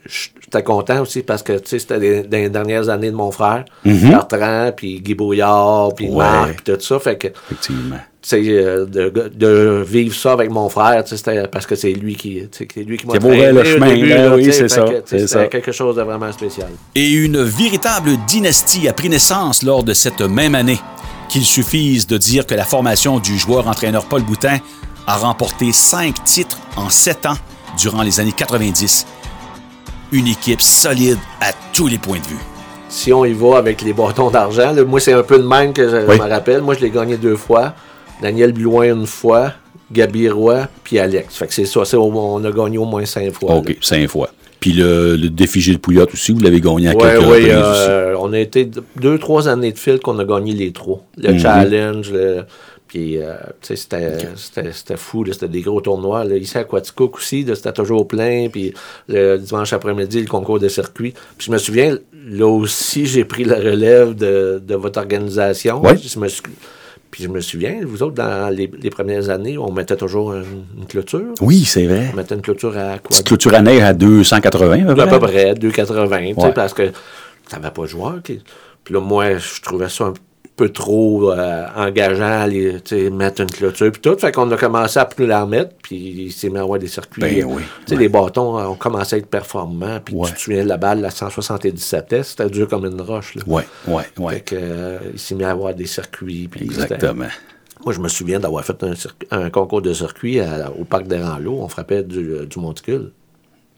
j'étais 0.07 0.63
content 0.63 1.01
aussi 1.03 1.23
parce 1.23 1.43
que 1.43 1.55
c'était 1.65 2.23
dans 2.25 2.37
les 2.37 2.49
dernières 2.51 2.89
années 2.89 3.11
de 3.11 3.17
mon 3.17 3.31
frère, 3.31 3.65
Bertrand, 3.85 4.73
puis 4.77 5.01
Guy 5.01 5.15
Brouillard, 5.15 5.95
puis. 5.95 6.11
Marc, 6.11 6.63
puis 6.63 6.75
tout 6.75 6.81
ça. 6.81 6.99
Fait 6.99 7.17
que, 7.17 7.29
Effectivement. 7.29 7.97
Euh, 8.33 8.87
de, 8.87 9.31
de 9.35 9.85
vivre 9.87 10.14
ça 10.14 10.33
avec 10.33 10.50
mon 10.50 10.69
frère, 10.69 11.02
c'était 11.07 11.47
parce 11.49 11.67
que 11.67 11.75
c'est 11.75 11.93
lui 11.93 12.14
qui, 12.14 12.43
c'est 12.52 12.69
lui 12.76 12.97
qui 12.97 13.07
m'a 13.07 13.14
le 13.14 13.64
chemin, 13.64 13.88
début, 13.88 14.09
là, 14.09 14.35
oui, 14.35 14.52
c'est 14.52 14.69
ça, 14.69 14.85
C'était 15.05 15.26
ça. 15.26 15.47
quelque 15.47 15.73
chose 15.73 15.97
de 15.97 16.02
vraiment 16.02 16.31
spécial. 16.33 16.69
Et 16.95 17.11
une 17.11 17.43
véritable 17.43 18.11
dynastie 18.29 18.87
a 18.88 18.93
pris 18.93 19.09
naissance 19.09 19.62
lors 19.62 19.83
de 19.83 19.93
cette 19.93 20.21
même 20.21 20.55
année. 20.55 20.79
Qu'il 21.29 21.45
suffise 21.45 22.07
de 22.07 22.19
dire 22.19 22.47
que 22.47 22.55
la 22.55 22.64
formation 22.64 23.19
du 23.19 23.38
joueur-entraîneur 23.38 24.05
Paul 24.05 24.23
Boutin 24.23 24.59
a 25.07 25.17
remporté 25.17 25.73
cinq 25.73 26.23
titres 26.25 26.59
en 26.76 26.91
sept 26.91 27.25
ans 27.26 27.37
durant 27.81 28.02
les 28.02 28.21
années 28.21 28.33
90. 28.37 29.07
Une 30.12 30.26
équipe 30.29 30.61
solide 30.61 31.17
à 31.41 31.52
tous 31.73 31.87
les 31.88 31.97
points 31.99 32.19
de 32.19 32.26
vue. 32.26 32.37
si 32.91 33.11
on 33.14 33.25
y 33.25 33.33
va 33.33 33.57
avec 33.57 33.81
les 33.81 33.95
bâtons 33.95 34.29
d'argent, 34.31 34.73
là, 34.73 34.85
moi, 34.85 35.00
c'est 35.00 35.14
un 35.14 35.23
peu 35.23 35.38
de 35.38 35.47
même 35.47 35.73
que 35.73 35.88
je 35.88 35.97
Oui. 36.07 36.19
me 36.21 36.29
rappelle. 36.29 36.61
Moi, 36.61 36.75
je 36.75 36.81
l'ai 36.81 36.91
gagné 36.91 37.17
deux 37.17 37.37
fois. 37.37 37.73
Daniel 38.23 38.52
Blouin 38.52 38.95
une 38.95 39.07
fois, 39.07 39.52
Gabi 39.91 40.29
Roy, 40.31 40.69
puis 40.85 40.99
Alex. 40.99 41.37
Fait 41.37 41.47
que 41.49 41.52
c'est 41.55 41.67
ça. 41.67 41.83
on 41.99 42.45
a 42.45 42.50
gagné 42.50 42.79
au 42.79 42.85
moins 42.87 43.05
cinq 43.05 43.33
fois. 43.33 43.57
OK, 43.57 43.76
cinq 43.83 44.09
fois. 44.09 44.31
Puis 44.61 44.73
le, 44.75 45.17
le 45.17 45.29
défi 45.29 45.61
Gilles 45.61 45.81
Pouillotte 45.81 46.12
aussi, 46.14 46.31
vous 46.33 46.38
l'avez 46.41 46.61
gagné 46.61 46.88
à 46.88 46.93
Oui, 46.95 46.99
quelques 47.02 47.21
reprises 47.23 47.49
euh, 47.52 48.14
on 48.19 48.33
a 48.33 48.38
été 48.38 48.71
deux, 49.00 49.19
trois 49.19 49.49
années 49.49 49.73
de 49.73 49.79
fil 49.79 49.99
qu'on 49.99 50.19
a 50.21 50.25
gagné 50.25 50.52
les 50.52 50.71
trois. 50.73 51.05
Le 51.19 51.33
Mhm. 51.33 51.38
challenge, 51.41 52.12
le- 52.12 52.45
puis 52.87 53.17
euh, 53.19 53.35
tu 53.61 53.75
sais, 53.75 53.76
c'était, 53.76 54.97
fou. 54.97 55.25
C'était 55.33 55.49
des 55.49 55.62
gros 55.62 55.81
tournois. 55.81 56.25
là. 56.25 56.37
Ici 56.37 56.57
à 56.59 56.64
Quaticook 56.64 57.17
aussi, 57.17 57.45
c'était 57.55 57.73
toujours 57.73 58.07
plein. 58.07 58.49
Puis 58.52 58.73
le 59.09 59.37
dimanche 59.38 59.73
après-midi, 59.73 60.21
le 60.21 60.26
concours 60.29 60.61
de 60.61 60.69
circuit. 60.69 61.12
Puis 61.37 61.47
je 61.47 61.50
me 61.50 61.59
souviens, 61.59 61.97
là 62.29 62.47
aussi, 62.47 63.07
j'ai 63.07 63.25
pris 63.25 63.45
la 63.45 63.57
relève 63.57 64.14
de, 64.14 64.62
de 64.64 64.75
votre 64.76 65.00
organisation. 65.00 65.83
Ouais. 65.83 65.97
Je 65.97 66.19
me 66.21 66.29
suis- 66.29 66.43
puis 67.12 67.23
je 67.23 67.28
me 67.28 67.40
souviens, 67.40 67.78
vous 67.85 68.02
autres, 68.02 68.14
dans 68.14 68.52
les, 68.52 68.69
les 68.83 68.90
premières 68.90 69.28
années, 69.31 69.57
on 69.59 69.71
mettait 69.71 69.97
toujours 69.97 70.33
une, 70.33 70.64
une 70.78 70.87
clôture. 70.87 71.33
Oui, 71.40 71.64
c'est 71.64 71.87
vrai. 71.87 72.09
On 72.12 72.16
mettait 72.16 72.35
une 72.35 72.42
clôture 72.42 72.76
à 72.76 72.99
quoi? 72.99 73.11
Petite 73.11 73.26
clôture 73.28 73.54
à 73.54 73.61
neige 73.62 73.83
à 73.83 73.92
280, 73.92 74.88
à 74.88 74.94
peu 74.94 75.03
À 75.03 75.07
peu 75.07 75.18
près. 75.20 75.53
près, 75.53 75.55
2,80, 75.55 76.29
tu 76.31 76.35
sais, 76.35 76.40
Ouais. 76.46 76.53
parce 76.53 76.75
que 76.75 76.90
t'avais 77.48 77.70
pas 77.70 77.83
de 77.83 77.87
joueurs. 77.87 78.20
qui- 78.25 78.40
Puis 78.83 78.94
là, 78.94 79.01
moi, 79.01 79.37
je 79.38 79.61
trouvais 79.61 79.88
ça 79.88 80.07
un 80.07 80.12
peu 80.12 80.20
trop 80.70 81.33
euh, 81.33 81.66
engageant, 81.77 82.48
sais, 82.85 83.11
mettre 83.11 83.40
une 83.42 83.51
clôture, 83.51 83.90
puis 83.92 84.01
tout. 84.01 84.16
Fait 84.18 84.33
qu'on 84.33 84.51
a 84.51 84.57
commencé 84.57 84.98
à 84.98 85.05
plus 85.05 85.27
la 85.27 85.44
mettre, 85.46 85.75
puis 85.83 85.96
il 86.27 86.33
s'est 86.33 86.48
mis 86.51 86.59
à 86.59 86.62
avoir 86.62 86.79
des 86.79 86.87
circuits. 86.88 87.20
Ben 87.22 87.44
oui, 87.44 87.62
ouais. 87.90 87.96
les 87.96 88.09
bâtons 88.09 88.59
ont 88.59 88.75
commencé 88.75 89.16
à 89.16 89.18
être 89.18 89.27
performants, 89.27 89.98
puis 90.05 90.14
Ouais. 90.14 90.29
tu 90.29 90.35
te 90.35 90.40
souviens 90.40 90.64
de 90.64 90.68
la 90.68 90.77
balle, 90.77 91.01
la 91.01 91.11
177 91.11 92.12
S, 92.12 92.29
c'était 92.31 92.48
dur 92.51 92.68
comme 92.68 92.85
une 92.87 93.01
roche, 93.01 93.35
là. 93.35 93.42
Oui, 93.46 93.62
oui, 93.88 94.03
Fait 94.03 94.11
oui. 94.18 94.42
que, 94.42 94.57
euh, 94.59 94.98
il 95.12 95.18
s'est 95.18 95.35
mis 95.35 95.44
à 95.44 95.51
avoir 95.51 95.75
des 95.75 95.87
circuits. 95.87 96.48
Exactement. 96.61 97.27
Moi, 97.85 97.92
je 97.94 98.01
me 98.01 98.09
souviens 98.09 98.38
d'avoir 98.38 98.64
fait 98.64 98.77
un, 99.33 99.51
concours 99.51 99.83
de 99.83 99.92
circuit 99.92 100.38
à- 100.38 100.70
au 100.79 100.85
parc 100.85 101.09
des 101.09 101.18
Ranleaux. 101.20 101.59
On 101.61 101.68
frappait 101.68 102.05
du, 102.05 102.46
du 102.46 102.59
monticule 102.61 103.11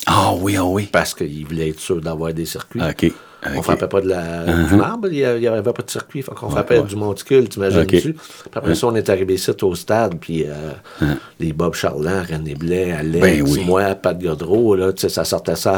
Ah 0.06 0.34
oui, 0.38 0.56
ah 0.58 0.64
oui. 0.64 0.88
parce 0.92 1.14
qu'il 1.14 1.46
voulait 1.46 1.70
être 1.70 1.80
sûr 1.80 2.00
d'avoir 2.02 2.34
des 2.34 2.44
circuits. 2.44 2.82
OK. 2.82 3.10
On 3.52 3.58
OK. 3.58 3.64
frappait 3.64 3.88
pas 3.88 4.00
de 4.00 4.08
la, 4.08 4.44
du 4.68 4.74
marbre, 4.74 5.08
il 5.12 5.18
n'y 5.38 5.46
avait 5.46 5.62
pas 5.62 5.82
de 5.82 5.90
circuit. 5.90 6.22
Fait 6.22 6.32
qu'on 6.34 6.48
frappait 6.48 6.78
ouais. 6.78 6.84
du 6.86 6.96
monticule, 6.96 7.48
t'imagines-tu? 7.48 7.96
Ok. 7.96 8.02
Puis 8.02 8.14
après 8.54 8.74
ça, 8.74 8.86
on 8.86 8.94
est 8.94 9.08
arrivé 9.10 9.34
ici 9.34 9.50
au 9.62 9.74
stade, 9.74 10.16
puis 10.20 10.44
euh, 10.46 11.12
les 11.40 11.52
Bob 11.52 11.74
Charland, 11.74 12.24
René 12.30 12.54
Blais, 12.54 12.92
Alex, 12.92 13.20
Ben 13.20 13.42
oui. 13.42 13.64
moi, 13.66 13.94
Pat 13.94 14.18
Godreau, 14.18 14.74
là, 14.76 14.92
tu 14.92 15.02
sais, 15.02 15.08
ça 15.08 15.24
sortait 15.24 15.56
ça 15.56 15.74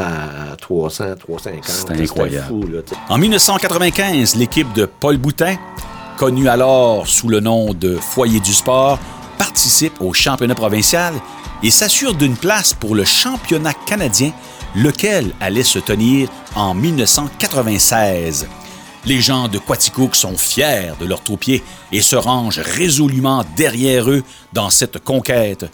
à 0.53 0.57
300, 0.57 1.05
350. 1.19 1.65
C'était 1.65 2.03
incroyable. 2.03 2.47
fou, 2.47 2.63
là. 2.73 2.81
En 3.09 3.19
1995, 3.19 4.37
l'équipe 4.37 4.73
de 4.75 4.87
Paul 4.87 5.17
Boutin, 5.17 5.57
connue 6.19 6.49
alors 6.49 7.07
sous 7.07 7.29
le 7.29 7.41
nom 7.41 7.75
de 7.75 7.97
Foyer 7.97 8.41
du 8.41 8.53
sport, 8.53 8.99
participe 9.39 10.01
au 10.01 10.13
championnat 10.13 10.55
provincial 10.55 11.15
et 11.63 11.71
s'assure 11.71 12.15
d'une 12.15 12.37
place 12.37 12.75
pour 12.75 12.95
le 12.95 13.05
championnat 13.05 13.73
canadien, 13.87 14.33
lequel 14.75 15.33
allait 15.41 15.63
se 15.63 15.79
tenir 15.79 16.29
en 16.55 16.75
1996. 16.75 18.47
Les 19.07 19.21
gens 19.21 19.49
de 19.49 19.59
Quaticook 19.59 20.17
sont 20.17 20.37
fiers 20.37 20.93
de 21.01 21.07
leur 21.07 21.23
troupier 21.23 21.63
et 21.93 22.01
se 22.01 22.17
rangent 22.17 22.61
résolument 22.61 23.45
derrière 23.57 24.11
eux 24.11 24.25
dans 24.53 24.69
cette 24.69 24.99
conquête. 24.99 25.65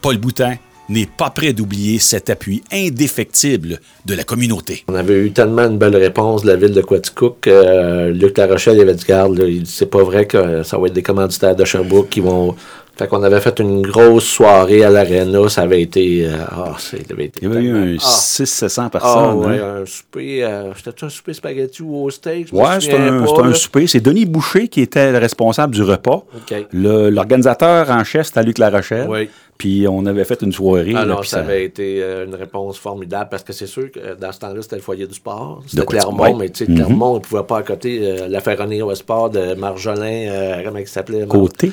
Paul 0.00 0.16
Boutin 0.16 0.54
n'est 0.88 1.06
pas 1.06 1.30
prêt 1.30 1.52
d'oublier 1.52 1.98
cet 1.98 2.30
appui 2.30 2.62
indéfectible 2.72 3.78
de 4.06 4.14
la 4.14 4.24
communauté. 4.24 4.84
On 4.88 4.94
avait 4.94 5.18
eu 5.26 5.32
tellement 5.32 5.66
une 5.66 5.76
belle 5.76 5.96
réponse 5.96 6.42
de 6.42 6.48
la 6.48 6.56
ville 6.56 6.72
de 6.72 6.80
Quaticook 6.80 7.46
euh, 7.46 8.10
Luc 8.10 8.38
Larochelle 8.38 8.80
avait 8.80 8.94
dit 8.94 9.04
garde, 9.04 9.38
c'est 9.66 9.90
pas 9.90 10.02
vrai 10.02 10.26
que 10.26 10.62
ça 10.62 10.78
va 10.78 10.86
être 10.86 10.94
des 10.94 11.02
commanditaires 11.02 11.56
de 11.56 11.64
Sherbrooke 11.64 12.08
qui 12.08 12.20
vont. 12.20 12.56
Fait 12.98 13.06
qu'on 13.06 13.22
avait 13.22 13.40
fait 13.40 13.60
une 13.60 13.82
grosse 13.82 14.24
soirée 14.24 14.82
à 14.82 14.90
l'Arena, 14.90 15.48
ça 15.48 15.62
avait 15.62 15.80
été. 15.82 16.26
euh, 16.26 16.36
ah, 16.50 16.74
ça 16.78 16.96
avait 17.10 17.26
été 17.26 17.38
Il 17.42 17.48
y 17.48 17.52
avait 17.52 17.64
eu 17.64 17.70
un 17.94 17.96
Ah. 18.00 18.04
600-700 18.04 18.82
Ah 18.86 18.90
personnes. 18.90 19.34
ouais, 19.38 19.58
hein? 19.60 19.76
un 19.82 19.86
souper. 19.86 20.42
Euh, 20.44 20.72
C'était-tu 20.76 21.04
un 21.04 21.08
souper 21.08 21.32
spaghetti 21.32 21.82
ou 21.82 21.96
au 22.04 22.10
steak? 22.10 22.48
Ouais, 22.52 22.80
souviens 22.80 23.18
un, 23.18 23.20
pas, 23.22 23.26
c'est 23.28 23.42
un 23.42 23.48
là. 23.48 23.54
souper. 23.54 23.86
C'est 23.86 24.00
Denis 24.00 24.26
Boucher 24.26 24.66
qui 24.66 24.80
était 24.80 25.12
le 25.12 25.18
responsable 25.18 25.74
du 25.74 25.82
repas. 25.84 26.24
L'organisateur 26.72 27.90
en 27.90 28.02
chef, 28.04 28.26
c'était 28.26 28.42
Luc 28.42 28.58
Larochelle. 28.58 29.06
Oui. 29.08 29.28
Puis 29.56 29.86
on 29.88 30.06
avait 30.06 30.24
fait 30.24 30.40
une 30.42 30.52
soirée. 30.52 30.92
là, 30.92 31.00
Alors, 31.00 31.20
puis 31.20 31.30
Ah 31.32 31.36
ça 31.36 31.40
avait 31.42 31.64
été 31.64 32.00
euh, 32.00 32.26
une 32.26 32.34
réponse 32.36 32.78
formidable 32.78 33.28
parce 33.30 33.42
que 33.42 33.52
c'est 33.52 33.66
sûr 33.66 33.90
que 33.90 34.14
dans 34.20 34.30
ce 34.30 34.38
temps-là, 34.38 34.62
c'était 34.62 34.76
le 34.76 34.82
foyer 34.82 35.06
du 35.06 35.14
sport. 35.14 35.62
C'était 35.66 35.84
Clermont, 35.84 36.36
mais 36.36 36.48
tu 36.50 36.64
sais, 36.64 36.70
Mhm. 36.70 36.76
Clermont, 36.76 37.12
on 37.12 37.14
ne 37.14 37.18
pouvait 37.20 37.42
pas 37.42 37.58
à 37.58 37.62
côté 37.62 37.98
euh, 38.02 38.28
la 38.28 38.40
Ferronnerie 38.40 38.82
au 38.82 38.94
sport 38.94 39.30
de 39.30 39.54
Marjolin, 39.54 40.28
euh, 40.30 40.62
comment 40.64 40.78
il 40.78 40.86
s'appelait? 40.86 41.26
Côté. 41.26 41.72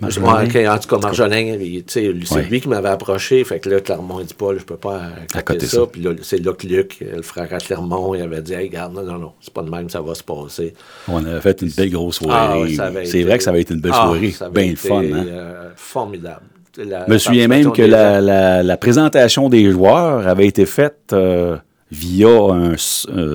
Marjolin. 0.00 0.74
en 0.74 0.78
tout 0.78 0.88
cas, 0.88 0.98
Marjolin, 0.98 1.58
c'est 1.86 2.08
Ouais. 2.08 2.42
lui 2.50 2.60
qui 2.60 2.68
m'avait 2.68 2.88
approché. 2.88 3.44
Fait 3.44 3.60
que 3.60 3.68
là, 3.68 3.80
Clermont, 3.80 4.20
il 4.20 4.26
dit 4.26 4.34
pas, 4.34 4.48
je 4.56 4.64
peux 4.64 4.76
pas 4.76 5.00
accoter 5.34 5.66
ça. 5.66 5.78
ça. 5.78 5.86
Puis 5.90 6.00
là, 6.02 6.10
c'est 6.22 6.38
là 6.44 6.52
que 6.52 6.66
Luc, 6.66 6.98
euh, 7.02 7.16
le 7.16 7.22
frère 7.22 7.48
à 7.52 7.58
Clermont, 7.58 8.14
il 8.14 8.22
avait 8.22 8.42
dit, 8.42 8.54
hey, 8.54 8.68
regarde, 8.68 8.94
non, 8.94 9.02
non, 9.02 9.18
non, 9.18 9.32
c'est 9.40 9.52
pas 9.52 9.62
de 9.62 9.70
même, 9.70 9.88
ça 9.90 10.00
va 10.00 10.14
se 10.14 10.22
passer. 10.22 10.74
On 11.08 11.24
avait 11.24 11.40
fait 11.40 11.60
une 11.62 11.70
belle 11.70 11.90
grosse 11.90 12.18
Ah, 12.22 12.24
soirée. 12.24 12.78
avait 12.78 13.04
c'est 13.04 13.18
été- 13.18 13.24
vrai 13.24 13.38
que 13.38 13.44
ça 13.44 13.50
avait 13.50 13.60
été 13.62 13.74
une 13.74 13.80
belle 13.80 13.92
Ah, 13.94 14.06
soirée. 14.06 14.34
Bien 14.52 14.70
le 14.70 14.76
fun. 14.76 15.02
Hein? 15.02 15.26
euh, 15.28 15.70
formidable. 15.76 16.42
Je 16.76 16.84
me 17.12 17.18
souviens 17.18 17.48
même 17.48 17.70
que 17.72 17.82
la- 17.82 18.62
la 18.62 18.76
présentation 18.78 19.48
des 19.50 19.70
joueurs 19.70 20.26
avait 20.26 20.46
été 20.46 20.64
faite 20.64 21.10
euh, 21.12 21.56
via 21.94 22.26
un 22.28 22.70
euh, 22.72 22.74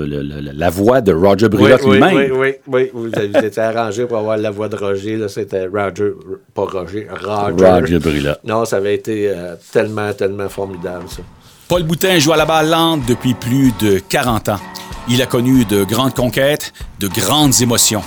le- 0.07 0.23
le- 0.23 0.51
la 0.53 0.69
voix 0.71 0.99
de 1.01 1.13
Roger 1.13 1.45
Oui, 1.45 1.57
Brulotte 1.57 1.81
oui, 1.85 1.91
lui-même. 1.91 2.15
oui, 2.15 2.25
oui, 2.33 2.53
oui. 2.67 2.89
Vous 2.91 3.09
avez- 3.15 3.27
vous 3.27 3.45
étiez 3.45 3.61
arrangé 3.61 4.05
pour 4.05 4.17
avoir 4.17 4.35
la 4.37 4.49
voix 4.49 4.67
de 4.67 4.75
Roger. 4.75 5.15
Là, 5.15 5.27
c'était 5.29 5.67
Roger, 5.67 6.11
pas 6.55 6.63
Roger, 6.63 7.07
Roger. 7.23 7.65
Roger 7.65 7.99
Brulotte. 7.99 8.39
Non, 8.43 8.65
ça 8.65 8.77
avait 8.77 8.95
été 8.95 9.29
euh, 9.29 9.53
tellement, 9.71 10.11
tellement 10.13 10.49
formidable, 10.49 11.05
ça. 11.07 11.21
Paul 11.67 11.83
Boutin 11.83 12.17
joue 12.17 12.33
à 12.33 12.37
la 12.37 12.45
balle 12.45 12.69
lente 12.71 13.01
depuis 13.07 13.35
plus 13.35 13.71
de 13.79 13.99
40 13.99 14.49
ans. 14.49 14.59
Il 15.09 15.21
a 15.21 15.25
connu 15.27 15.63
de 15.65 15.83
grandes 15.83 16.15
conquêtes, 16.15 16.73
de 16.99 17.07
grandes 17.09 17.61
émotions. 17.61 18.01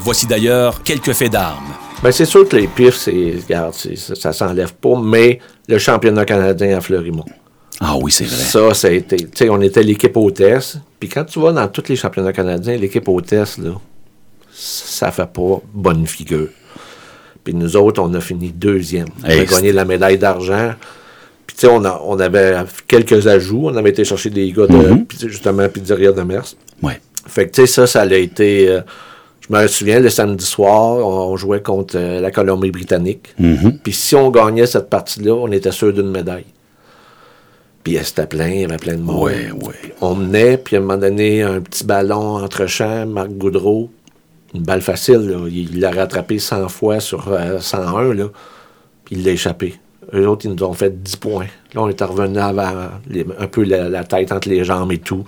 Voici 0.00 0.26
d'ailleurs 0.26 0.82
quelques 0.82 1.12
faits 1.14 1.32
d'armes. 1.32 1.72
Ben, 2.02 2.12
c'est 2.12 2.26
sûr 2.26 2.46
que 2.46 2.56
les 2.56 2.66
pifs, 2.66 2.96
c'est, 2.96 3.34
regarde, 3.46 3.72
c'est- 3.74 3.96
ça, 3.96 4.14
ça 4.14 4.32
s'enlève 4.34 4.74
pas, 4.74 5.00
mais 5.02 5.38
le 5.68 5.78
championnat 5.78 6.26
canadien 6.26 6.76
à 6.76 6.80
Fleurimont. 6.82 7.24
Ah 7.80 7.96
oui, 8.00 8.10
c'est 8.10 8.24
vrai. 8.24 8.36
Ça, 8.36 8.72
ça 8.74 8.88
a 8.88 8.90
été. 8.90 9.16
Tu 9.16 9.28
sais, 9.34 9.48
on 9.50 9.60
était 9.60 9.82
l'équipe 9.82 10.16
hôtesse. 10.16 10.78
Puis 10.98 11.08
quand 11.08 11.24
tu 11.24 11.38
vas 11.40 11.52
dans 11.52 11.68
tous 11.68 11.88
les 11.88 11.96
championnats 11.96 12.32
canadiens, 12.32 12.76
l'équipe 12.76 13.06
hôtesse, 13.08 13.58
là, 13.58 13.72
ça 14.52 15.10
fait 15.10 15.26
pas 15.30 15.60
bonne 15.74 16.06
figure. 16.06 16.48
Puis 17.44 17.54
nous 17.54 17.76
autres, 17.76 18.02
on 18.02 18.12
a 18.14 18.20
fini 18.20 18.50
deuxième. 18.50 19.08
On 19.22 19.28
Hey, 19.28 19.40
a 19.40 19.44
gagné 19.44 19.72
la 19.72 19.84
médaille 19.84 20.18
d'argent. 20.18 20.72
Puis, 21.46 21.56
tu 21.56 21.60
sais, 21.60 21.68
on, 21.72 21.84
a- 21.84 22.00
on 22.04 22.18
avait 22.18 22.56
quelques 22.88 23.26
ajouts. 23.28 23.66
On 23.68 23.76
avait 23.76 23.90
été 23.90 24.04
chercher 24.04 24.30
des 24.30 24.50
gars 24.50 24.66
de, 24.66 24.72
Mm-hmm. 24.74 25.04
puis, 25.04 25.18
justement, 25.28 25.68
Pizzeria 25.68 26.10
de 26.12 26.22
Mers. 26.22 26.54
Ouais. 26.82 27.00
Fait 27.26 27.46
que, 27.46 27.54
tu 27.54 27.60
sais, 27.62 27.66
ça, 27.66 27.86
ça 27.86 28.00
a 28.02 28.14
été. 28.14 28.68
euh, 28.68 28.80
je 29.48 29.54
me 29.54 29.66
souviens, 29.68 30.00
le 30.00 30.08
samedi 30.10 30.44
soir, 30.44 30.96
on, 31.06 31.32
on 31.32 31.36
jouait 31.36 31.62
contre 31.62 31.96
euh, 31.96 32.20
la 32.20 32.32
Colombie-Britannique. 32.32 33.34
Mhm. 33.38 33.78
Puis 33.84 33.92
si 33.92 34.16
on 34.16 34.30
gagnait 34.30 34.66
cette 34.66 34.90
partie-là, 34.90 35.34
on 35.34 35.52
était 35.52 35.70
sûr 35.70 35.92
d'une 35.92 36.10
médaille. 36.10 36.46
Puis 37.86 37.96
euh, 37.98 38.02
c'était 38.02 38.26
plein, 38.26 38.48
il 38.48 38.60
y 38.62 38.64
avait 38.64 38.78
plein 38.78 38.94
de 38.96 39.00
monde. 39.02 39.16
On 40.00 40.16
menait, 40.16 40.58
puis 40.58 40.74
à 40.74 40.80
un 40.80 40.82
moment 40.82 40.96
donné, 40.98 41.42
un 41.42 41.60
petit 41.60 41.84
ballon 41.84 42.42
entre 42.42 42.66
champs, 42.66 43.06
Marc 43.06 43.28
Goudreau, 43.30 43.90
une 44.54 44.62
balle 44.62 44.80
facile, 44.82 45.18
là, 45.28 45.36
il 45.48 45.78
l'a 45.78 45.92
rattrapé 45.92 46.40
100 46.40 46.68
fois 46.68 46.98
sur 46.98 47.28
euh, 47.28 47.60
101, 47.60 48.12
là, 48.14 48.24
puis 49.04 49.14
il 49.14 49.24
l'a 49.24 49.30
échappé. 49.30 49.76
Eux 50.14 50.28
autres, 50.28 50.46
ils 50.46 50.52
nous 50.52 50.64
ont 50.64 50.72
fait 50.72 51.00
10 51.00 51.14
points. 51.16 51.46
Là, 51.74 51.82
on 51.82 51.88
était 51.88 52.02
revenu 52.04 52.38
avant, 52.38 52.72
les- 53.08 53.24
un 53.38 53.46
peu 53.46 53.62
la, 53.62 53.88
la 53.88 54.02
tête 54.02 54.32
entre 54.32 54.48
les 54.48 54.64
jambes 54.64 54.90
et 54.90 54.98
tout. 54.98 55.24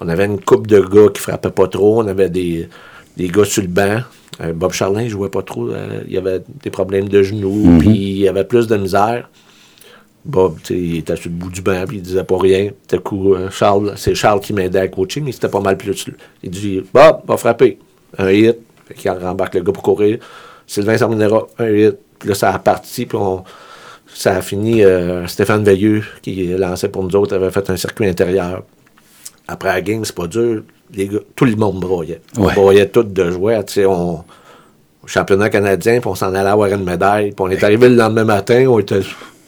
On 0.00 0.08
avait 0.08 0.26
une 0.26 0.40
coupe 0.40 0.68
de 0.68 0.78
gars 0.80 1.08
qui 1.12 1.20
frappaient 1.20 1.50
pas 1.50 1.66
trop. 1.66 2.02
On 2.02 2.06
avait 2.06 2.30
des, 2.30 2.68
des 3.16 3.26
gars 3.28 3.44
sur 3.44 3.62
le 3.62 3.68
banc. 3.68 3.98
Euh, 4.40 4.52
Bob 4.52 4.72
Charlin, 4.72 5.02
il 5.02 5.08
jouait 5.10 5.28
pas 5.28 5.42
trop. 5.42 5.68
euh, 5.70 6.02
il 6.08 6.16
avait 6.16 6.40
des 6.62 6.70
problèmes 6.70 7.08
de 7.08 7.20
genoux, 7.24 7.78
puis 7.80 8.20
il 8.20 8.28
avait 8.28 8.44
plus 8.44 8.68
de 8.68 8.76
misère. 8.76 9.28
Bob, 10.24 10.58
il 10.68 10.98
était 10.98 11.16
sur 11.16 11.30
le 11.30 11.36
bout 11.36 11.50
du 11.50 11.62
banc, 11.62 11.84
puis 11.88 11.96
il 11.96 12.02
disait 12.02 12.24
pas 12.24 12.36
rien. 12.38 12.70
Tout 12.88 12.96
à 12.96 12.98
coup, 12.98 13.34
euh, 13.34 13.48
Charles, 13.50 13.94
c'est 13.96 14.14
Charles 14.14 14.40
qui 14.40 14.52
m'aidait 14.52 14.80
à 14.80 14.88
coacher, 14.88 15.20
mais 15.20 15.32
c'était 15.32 15.48
pas 15.48 15.60
mal 15.60 15.76
plus. 15.78 16.06
Il 16.42 16.50
dit 16.50 16.82
Bob, 16.92 17.22
va 17.26 17.36
frapper. 17.36 17.78
Un 18.18 18.30
hit. 18.30 18.56
Fait 18.86 18.94
qu'il 18.94 19.10
rembarque 19.10 19.54
le 19.54 19.62
gars 19.62 19.72
pour 19.72 19.82
courir. 19.82 20.18
Sylvain 20.66 20.98
Sarminera, 20.98 21.46
un 21.58 21.68
hit. 21.70 21.96
Puis 22.18 22.28
là, 22.28 22.34
ça 22.34 22.52
a 22.52 22.58
parti, 22.58 23.06
puis 23.06 23.16
on, 23.16 23.44
ça 24.12 24.36
a 24.36 24.42
fini. 24.42 24.84
euh, 24.84 25.26
Stéphane 25.26 25.64
Veilleux, 25.64 26.02
qui 26.20 26.48
lançait 26.48 26.88
pour 26.90 27.02
nous 27.02 27.16
autres, 27.16 27.34
avait 27.34 27.50
fait 27.50 27.70
un 27.70 27.76
circuit 27.76 28.06
intérieur. 28.06 28.62
Après 29.48 29.70
la 29.70 29.80
game, 29.80 30.04
c'est 30.04 30.14
pas 30.14 30.26
dur. 30.26 30.62
Les 30.92 31.08
gars, 31.08 31.18
tout 31.34 31.44
le 31.46 31.56
monde 31.56 31.80
broyait. 31.80 32.20
On 32.36 32.44
Ouais. 32.44 32.54
broyait 32.54 32.88
tout 32.88 33.04
de 33.04 33.30
jouer. 33.30 33.58
Tu 33.66 33.72
sais, 33.72 33.86
on, 33.86 34.16
au 35.02 35.06
championnat 35.06 35.48
canadien, 35.48 35.98
puis 36.00 36.10
on 36.10 36.14
s'en 36.14 36.34
allait 36.34 36.50
avoir 36.50 36.68
une 36.68 36.84
médaille. 36.84 37.28
Puis 37.30 37.36
on 37.38 37.48
est 37.48 37.64
arrivé 37.64 37.88
le 37.88 37.94
lendemain 37.96 38.24
matin, 38.24 38.66
on 38.68 38.78
était 38.80 39.00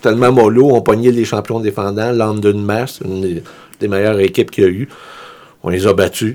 tellement 0.03 0.33
mollo, 0.33 0.71
on 0.73 0.81
pognait 0.83 1.11
les 1.11 1.25
champions 1.25 1.61
défendants, 1.61 2.13
London 2.13 2.55
Mass, 2.59 3.01
une 3.05 3.21
des, 3.23 3.43
des 3.81 3.89
meilleures 3.89 4.21
équipes 4.21 4.51
qu'il 4.51 4.65
y 4.65 4.67
a 4.67 4.71
eu. 4.71 4.89
On 5.63 5.69
les 5.71 5.87
a 5.87 5.93
battus. 5.95 6.35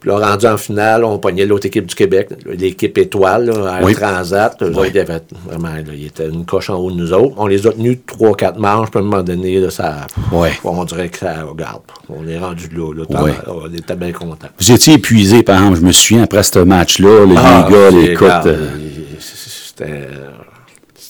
Puis 0.00 0.10
là, 0.10 0.18
rendu 0.30 0.46
en 0.46 0.56
finale, 0.56 1.02
on 1.02 1.18
pognait 1.18 1.44
l'autre 1.44 1.66
équipe 1.66 1.86
du 1.86 1.94
Québec, 1.96 2.28
l'équipe 2.46 2.96
étoile, 2.98 3.46
là, 3.46 3.80
Oui. 3.82 3.94
Transat. 3.96 4.56
Eux 4.62 4.72
Oui. 4.76 4.88
autres, 4.96 5.24
vraiment, 5.44 5.74
là, 5.74 5.82
ils 5.92 6.06
étaient 6.06 6.28
une 6.28 6.44
coche 6.46 6.70
en 6.70 6.76
haut 6.76 6.92
de 6.92 6.96
nous 6.96 7.12
autres. 7.12 7.34
On 7.36 7.48
les 7.48 7.66
a 7.66 7.72
tenus 7.72 7.98
3-4 8.06 8.58
manches, 8.60 8.90
puis 8.92 9.00
à 9.00 9.02
un 9.02 9.06
moment 9.06 9.22
donné, 9.24 9.58
là, 9.58 9.70
ça, 9.70 10.06
on 10.62 10.84
dirait 10.84 11.08
que 11.08 11.18
ça 11.18 11.42
regarde. 11.42 11.80
On 12.08 12.28
est 12.28 12.38
rendu 12.38 12.68
là, 12.76 12.92
là 12.94 13.04
on 13.48 13.74
était 13.74 13.96
bien 13.96 14.12
contents. 14.12 14.46
Vous 14.60 14.70
étiez 14.70 14.94
épuisé, 14.94 15.42
par 15.42 15.56
exemple, 15.58 15.80
je 15.80 15.84
me 15.86 15.92
souviens, 15.92 16.22
après 16.22 16.44
ce 16.44 16.60
match-là, 16.60 17.26
les 17.26 17.34
Ah, 17.36 17.66
gars, 17.68 17.90
les 17.90 18.04
écoute, 18.12 18.28
euh, 18.46 18.68
C'était 19.18 20.08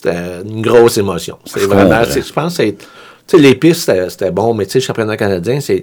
c'était 0.02 0.42
une 0.44 0.62
grosse 0.62 0.98
émotion. 0.98 1.38
C'est 1.44 1.60
Je 1.60 1.66
vraiment, 1.66 2.02
je 2.04 2.32
pense 2.32 2.56
que 2.56 2.62
c'est- 2.64 2.76
tu 2.78 3.36
sais, 3.36 3.38
les 3.38 3.54
pistes, 3.54 3.80
c'était- 3.80 4.08
c'était 4.10 4.30
bon, 4.30 4.54
mais 4.54 4.64
tu 4.66 4.72
sais, 4.72 4.78
le 4.78 4.84
championnat 4.84 5.16
canadien, 5.16 5.60
c'est. 5.60 5.82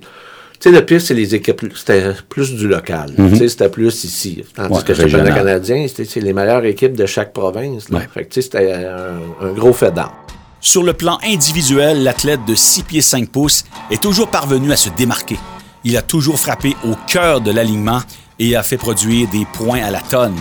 Tu 0.59 0.69
sais, 0.69 0.71
le 0.71 0.85
piste, 0.85 1.07
c'est 1.07 1.13
les 1.13 1.35
équipes, 1.35 1.61
c'était 1.75 2.13
plus 2.29 2.53
du 2.55 2.67
local. 2.67 3.11
Tu 3.17 3.35
sais, 3.37 3.49
c'était 3.49 3.69
plus 3.69 4.03
ici. 4.05 4.43
Tandis 4.55 4.69
Mhm. 4.69 4.75
Ouais, 4.77 4.83
que 4.83 4.91
le 4.93 4.95
championnat 5.09 5.31
canadien, 5.35 5.85
c'était 5.87 6.05
c'est 6.05 6.21
les 6.21 6.31
meilleures 6.33 6.63
équipes 6.65 6.95
de 6.95 7.05
chaque 7.05 7.33
province. 7.33 7.89
là. 7.89 7.99
Ouais. 7.99 8.07
Fait 8.13 8.23
que, 8.25 8.29
tu 8.33 8.41
sais, 8.41 8.41
c'était 8.43 8.73
un, 8.73 9.45
un 9.47 9.51
gros 9.51 9.73
fait 9.73 9.91
d'armes. 9.93 10.13
Sur 10.61 10.81
le 10.81 10.93
plan 10.93 11.19
individuel, 11.23 12.03
l'athlète 12.03 12.39
de 12.47 12.55
6 12.55 12.83
pieds 12.83 13.01
5 13.01 13.29
pouces 13.29 13.65
est 13.91 14.01
toujours 14.01 14.29
parvenu 14.29 14.71
à 14.71 14.75
se 14.77 14.89
démarquer. 14.89 15.37
Il 15.83 15.95
a 15.97 16.01
toujours 16.01 16.39
frappé 16.39 16.75
au 16.83 16.95
cœur 17.07 17.41
de 17.41 17.51
l'alignement 17.51 17.99
et 18.39 18.55
a 18.55 18.63
fait 18.63 18.77
produire 18.77 19.27
des 19.29 19.45
points 19.53 19.83
à 19.83 19.91
la 19.91 19.99
tonne. 20.01 20.33